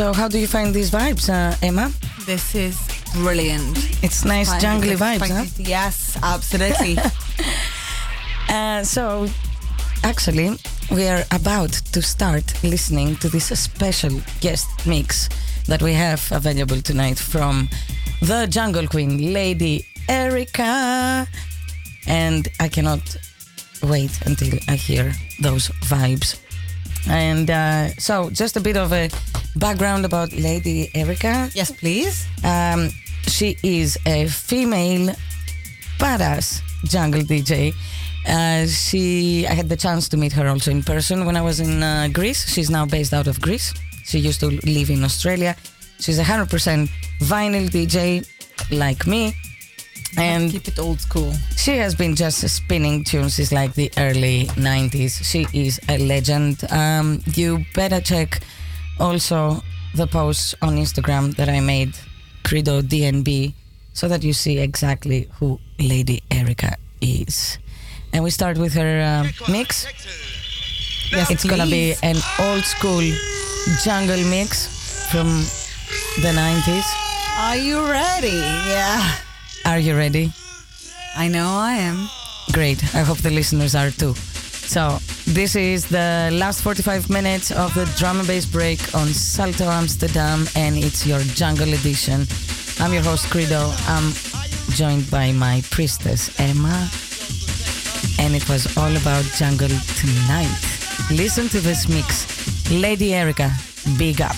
So, 0.00 0.14
how 0.14 0.28
do 0.28 0.38
you 0.38 0.46
find 0.46 0.72
these 0.72 0.90
vibes, 0.90 1.28
uh, 1.28 1.54
Emma? 1.60 1.92
This 2.24 2.54
is 2.54 2.78
brilliant. 3.12 3.76
It's 4.02 4.24
nice 4.24 4.48
Fun. 4.48 4.60
jungly 4.60 4.92
it's 4.92 5.02
vibes, 5.02 5.28
huh? 5.28 5.44
Yes, 5.58 6.16
absolutely. 6.22 6.96
uh, 8.48 8.82
so, 8.82 9.26
actually, 10.02 10.56
we 10.90 11.06
are 11.06 11.22
about 11.32 11.72
to 11.92 12.00
start 12.00 12.44
listening 12.64 13.16
to 13.16 13.28
this 13.28 13.48
special 13.60 14.22
guest 14.40 14.68
mix 14.86 15.28
that 15.66 15.82
we 15.82 15.92
have 15.92 16.32
available 16.32 16.80
tonight 16.80 17.18
from 17.18 17.68
the 18.22 18.46
Jungle 18.46 18.86
Queen, 18.88 19.34
Lady 19.34 19.84
Erica. 20.08 21.26
And 22.06 22.48
I 22.58 22.68
cannot 22.68 23.18
wait 23.82 24.18
until 24.24 24.58
I 24.66 24.76
hear 24.76 25.12
those 25.42 25.68
vibes. 25.90 26.40
And 27.06 27.50
uh, 27.50 27.88
so, 27.98 28.30
just 28.30 28.56
a 28.56 28.60
bit 28.60 28.78
of 28.78 28.92
a 28.92 29.10
background 29.56 30.04
about 30.04 30.32
Lady 30.32 30.90
Erica. 30.94 31.50
Yes, 31.54 31.70
please. 31.70 32.26
Um, 32.44 32.90
she 33.26 33.56
is 33.62 33.98
a 34.06 34.26
female 34.28 35.14
badass 35.98 36.60
jungle 36.84 37.22
DJ. 37.22 37.74
Uh, 38.26 38.66
she, 38.66 39.46
I 39.46 39.54
had 39.54 39.68
the 39.68 39.76
chance 39.76 40.08
to 40.10 40.16
meet 40.16 40.32
her 40.32 40.46
also 40.48 40.70
in 40.70 40.82
person 40.82 41.24
when 41.24 41.36
I 41.36 41.42
was 41.42 41.60
in 41.60 41.82
uh, 41.82 42.08
Greece. 42.12 42.48
She's 42.52 42.70
now 42.70 42.86
based 42.86 43.12
out 43.14 43.26
of 43.26 43.40
Greece. 43.40 43.72
She 44.04 44.18
used 44.18 44.40
to 44.40 44.46
live 44.48 44.90
in 44.90 45.04
Australia. 45.04 45.56
She's 45.98 46.18
a 46.18 46.24
hundred 46.24 46.50
percent 46.50 46.90
vinyl 47.20 47.68
DJ 47.68 48.26
like 48.70 49.06
me, 49.06 49.34
and 50.18 50.50
Keep 50.50 50.68
it 50.68 50.78
old 50.78 51.00
school. 51.00 51.32
she 51.56 51.76
has 51.76 51.94
been 51.94 52.14
just 52.16 52.46
spinning 52.48 53.04
tunes 53.04 53.34
since 53.34 53.52
like 53.52 53.74
the 53.74 53.90
early 53.98 54.46
90s. 54.56 55.22
She 55.24 55.46
is 55.52 55.78
a 55.88 55.98
legend. 55.98 56.64
Um, 56.72 57.22
you 57.34 57.64
better 57.74 58.00
check 58.00 58.40
also 59.00 59.62
the 59.94 60.06
posts 60.06 60.54
on 60.62 60.76
Instagram 60.76 61.34
that 61.36 61.48
I 61.48 61.60
made, 61.60 61.94
Credo 62.44 62.80
DNB, 62.82 63.54
so 63.92 64.08
that 64.08 64.22
you 64.22 64.32
see 64.32 64.58
exactly 64.58 65.28
who 65.38 65.58
Lady 65.78 66.22
Erica 66.30 66.76
is. 67.00 67.58
And 68.12 68.22
we 68.24 68.30
start 68.30 68.58
with 68.58 68.74
her 68.74 69.00
uh, 69.00 69.50
mix. 69.50 69.86
Yes, 71.12 71.30
It's 71.30 71.44
gonna 71.44 71.66
be 71.66 71.94
an 72.02 72.16
old 72.38 72.62
school 72.64 73.02
jungle 73.84 74.22
mix 74.30 75.10
from 75.10 75.26
the 76.22 76.30
90s. 76.32 76.86
Are 77.38 77.56
you 77.56 77.80
ready? 77.90 78.36
Yeah. 78.68 79.16
Are 79.66 79.78
you 79.78 79.96
ready? 79.96 80.32
I 81.16 81.28
know 81.28 81.48
I 81.48 81.72
am. 81.74 82.08
Great. 82.52 82.82
I 82.94 83.00
hope 83.02 83.18
the 83.18 83.30
listeners 83.30 83.74
are 83.74 83.90
too. 83.90 84.14
So, 84.70 85.00
this 85.26 85.56
is 85.56 85.86
the 85.86 86.30
last 86.32 86.62
45 86.62 87.10
minutes 87.10 87.50
of 87.50 87.74
the 87.74 87.86
drum 87.98 88.20
and 88.20 88.28
bass 88.28 88.46
break 88.46 88.78
on 88.94 89.08
Salto 89.08 89.64
Amsterdam, 89.64 90.46
and 90.54 90.76
it's 90.76 91.04
your 91.04 91.18
jungle 91.34 91.74
edition. 91.74 92.24
I'm 92.78 92.92
your 92.92 93.02
host, 93.02 93.28
Credo. 93.30 93.72
I'm 93.88 94.12
joined 94.70 95.10
by 95.10 95.32
my 95.32 95.60
priestess, 95.72 96.30
Emma, 96.38 96.88
and 98.20 98.36
it 98.36 98.48
was 98.48 98.76
all 98.76 98.96
about 98.96 99.24
jungle 99.34 99.74
tonight. 99.98 100.54
Listen 101.10 101.48
to 101.48 101.58
this 101.58 101.88
mix. 101.88 102.70
Lady 102.70 103.12
Erica, 103.12 103.50
big 103.98 104.20
up. 104.22 104.36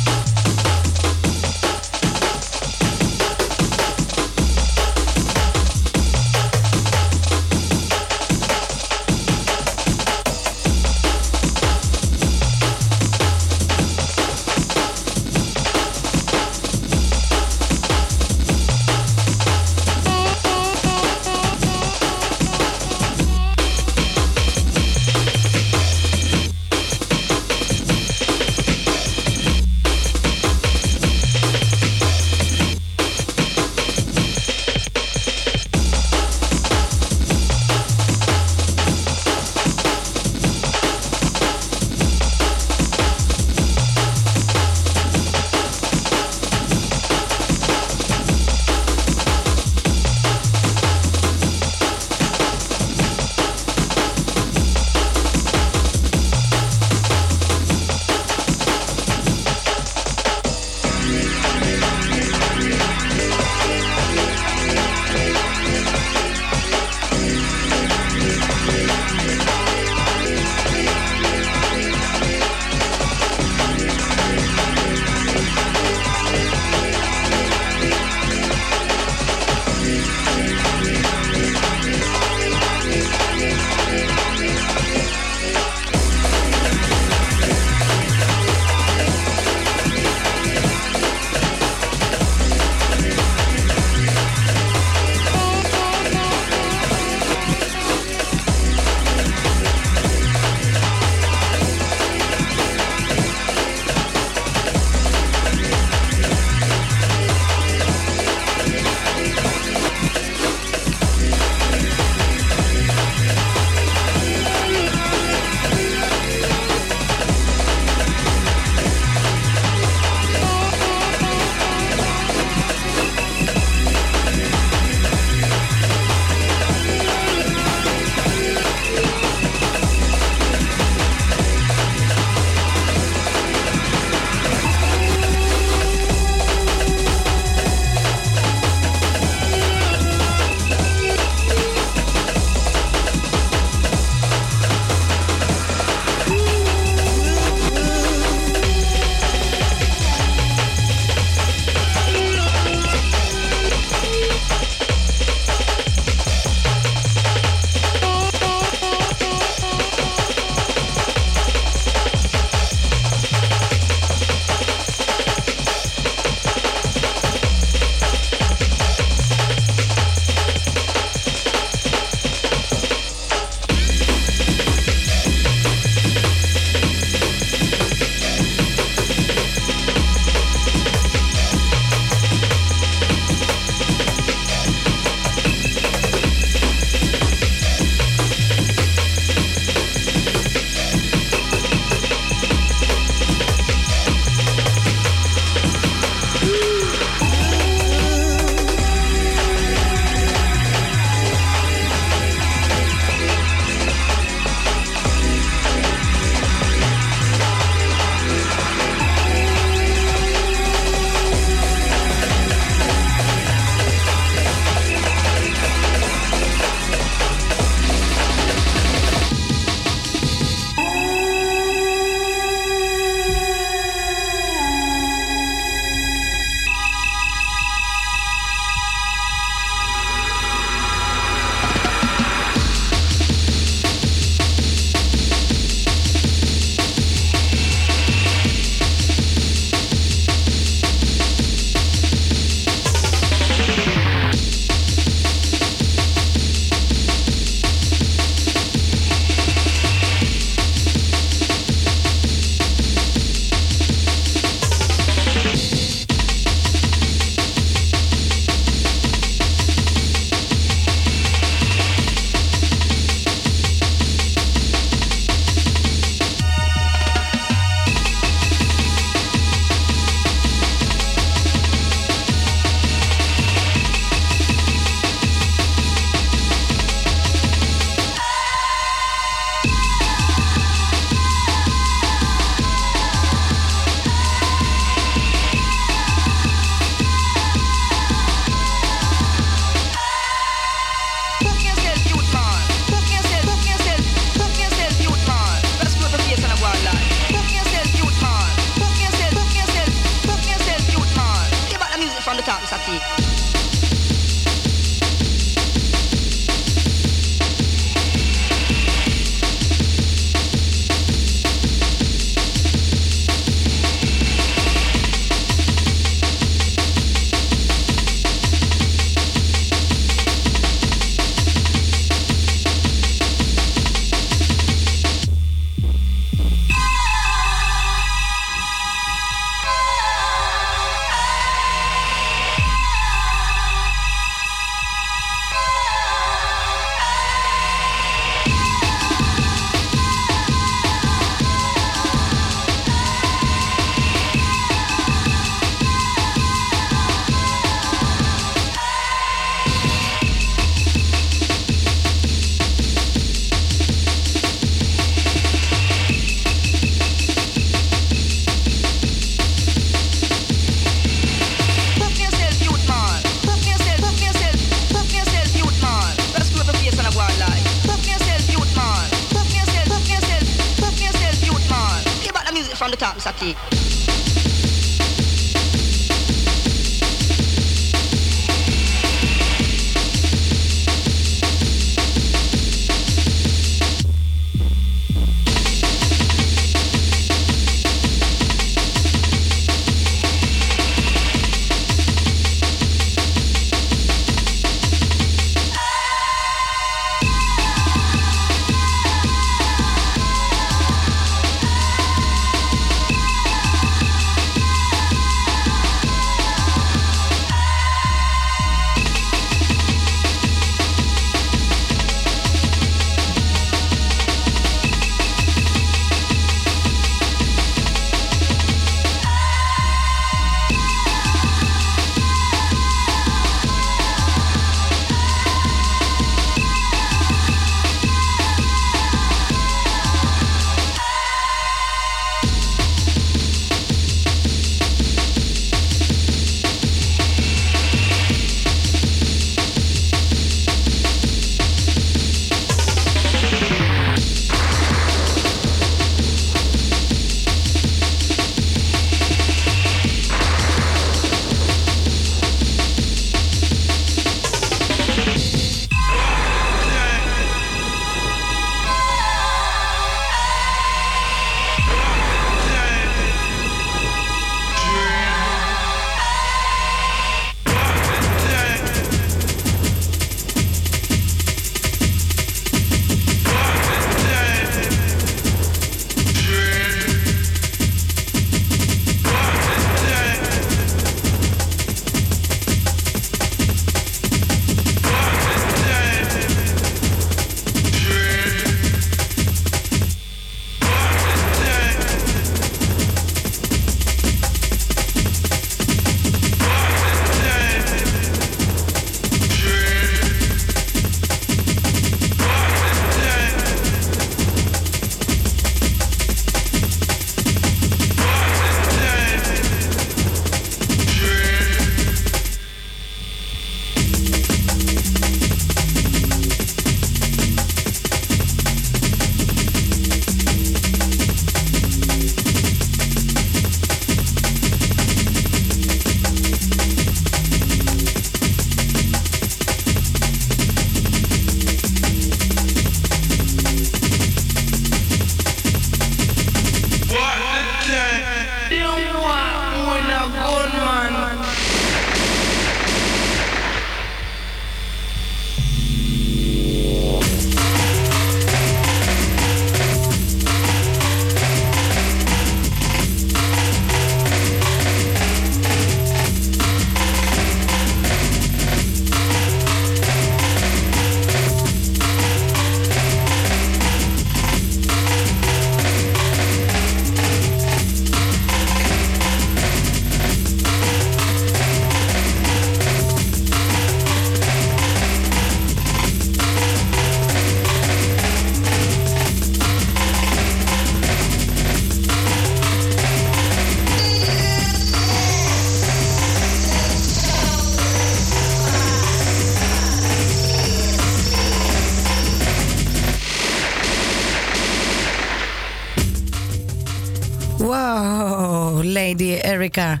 Lady 599.66 599.80
Erica. 599.80 600.00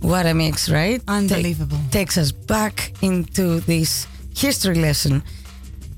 What 0.00 0.26
a 0.26 0.34
mix, 0.34 0.68
right? 0.70 1.02
Unbelievable. 1.08 1.76
Ta- 1.76 1.90
takes 1.90 2.16
us 2.16 2.30
back 2.32 2.92
into 3.02 3.60
this 3.66 4.06
history 4.36 4.76
lesson 4.76 5.22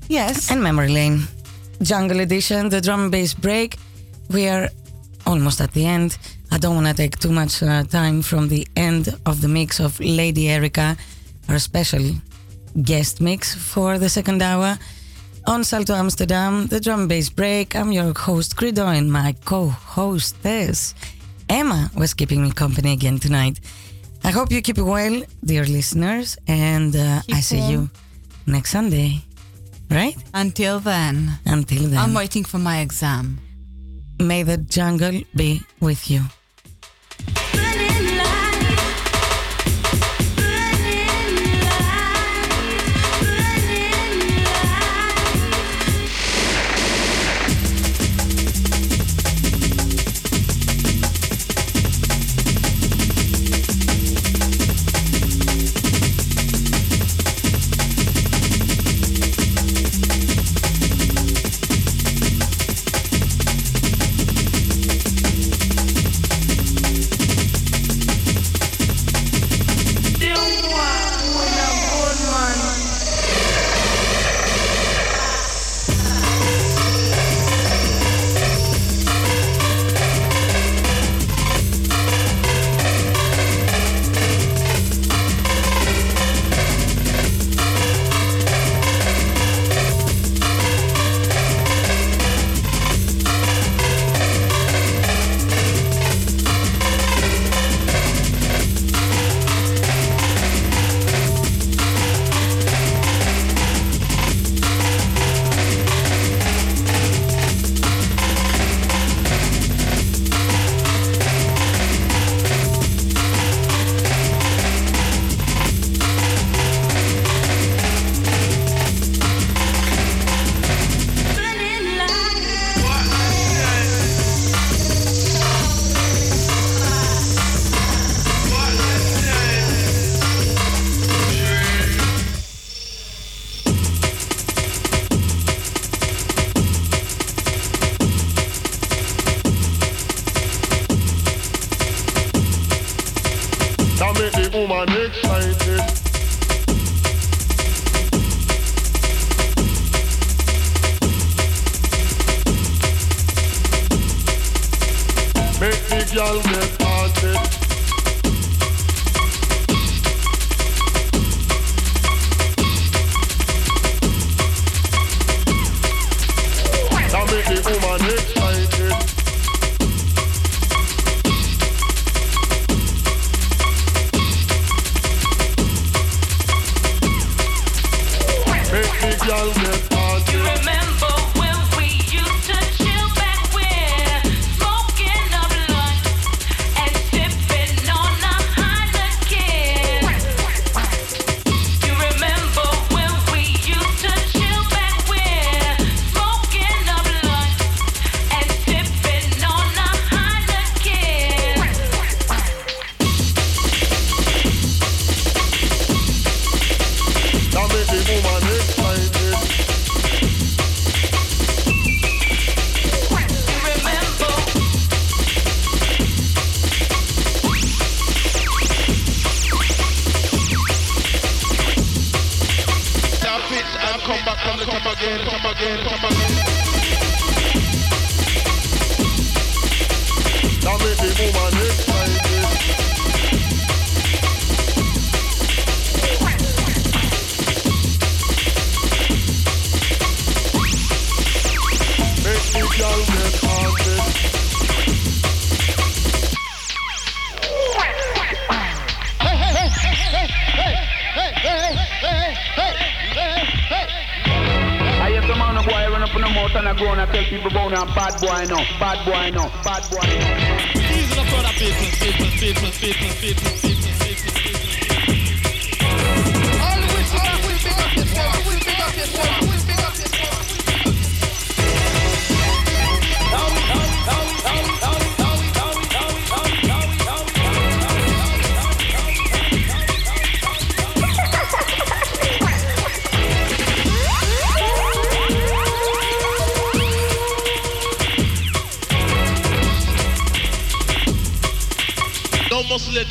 Yes. 0.09 0.49
and 0.49 0.61
memory 0.61 0.89
lane. 0.89 1.27
Jungle 1.83 2.19
Edition, 2.21 2.69
the 2.69 2.81
drum 2.81 3.01
and 3.03 3.11
bass 3.11 3.33
break. 3.35 3.77
We 4.29 4.47
are 4.49 4.69
almost 5.25 5.61
at 5.61 5.71
the 5.73 5.85
end. 5.85 6.17
I 6.51 6.57
don't 6.57 6.75
want 6.75 6.87
to 6.87 6.93
take 6.93 7.19
too 7.19 7.31
much 7.31 7.61
uh, 7.63 7.83
time 7.83 8.21
from 8.23 8.47
the 8.49 8.67
end 8.75 9.09
of 9.25 9.41
the 9.41 9.47
mix 9.47 9.79
of 9.79 9.99
Lady 9.99 10.49
Erica, 10.49 10.97
our 11.49 11.59
special 11.59 12.03
guest 12.81 13.21
mix 13.21 13.53
for 13.55 13.99
the 13.99 14.09
second 14.09 14.41
hour. 14.41 14.77
On 15.47 15.63
Salto 15.63 15.93
Amsterdam, 15.95 16.67
the 16.67 16.79
drum 16.79 16.99
and 17.01 17.09
bass 17.09 17.29
break. 17.29 17.75
I'm 17.75 17.91
your 17.91 18.13
host, 18.17 18.55
Credo, 18.55 18.87
and 18.87 19.11
my 19.11 19.33
co 19.45 19.69
hostess, 19.69 20.93
Emma, 21.51 21.91
was 21.97 22.13
keeping 22.13 22.43
me 22.43 22.51
company 22.51 22.93
again 22.93 23.19
tonight. 23.19 23.59
I 24.23 24.31
hope 24.31 24.53
you 24.53 24.61
keep 24.61 24.77
well, 24.77 25.21
dear 25.43 25.65
listeners, 25.65 26.37
and 26.47 26.95
uh, 26.95 27.21
I 27.29 27.41
see 27.41 27.59
well. 27.59 27.71
you 27.71 27.89
next 28.47 28.71
Sunday, 28.71 29.21
right? 29.89 30.15
Until 30.33 30.79
then, 30.79 31.39
Until 31.45 31.89
then, 31.89 31.97
I'm 31.99 32.13
waiting 32.13 32.45
for 32.45 32.57
my 32.57 32.79
exam. 32.79 33.39
may 34.17 34.43
the 34.43 34.57
jungle 34.57 35.21
be 35.35 35.61
with 35.81 36.09
you. 36.09 36.21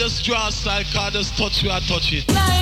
just 0.01 0.25
draw 0.25 0.47
a 0.47 0.49
aside, 0.49 0.87
God 0.95 1.13
just 1.13 1.37
touch 1.37 1.63
you, 1.63 1.71
I 1.71 1.79
touch 1.81 2.15
it. 2.15 2.60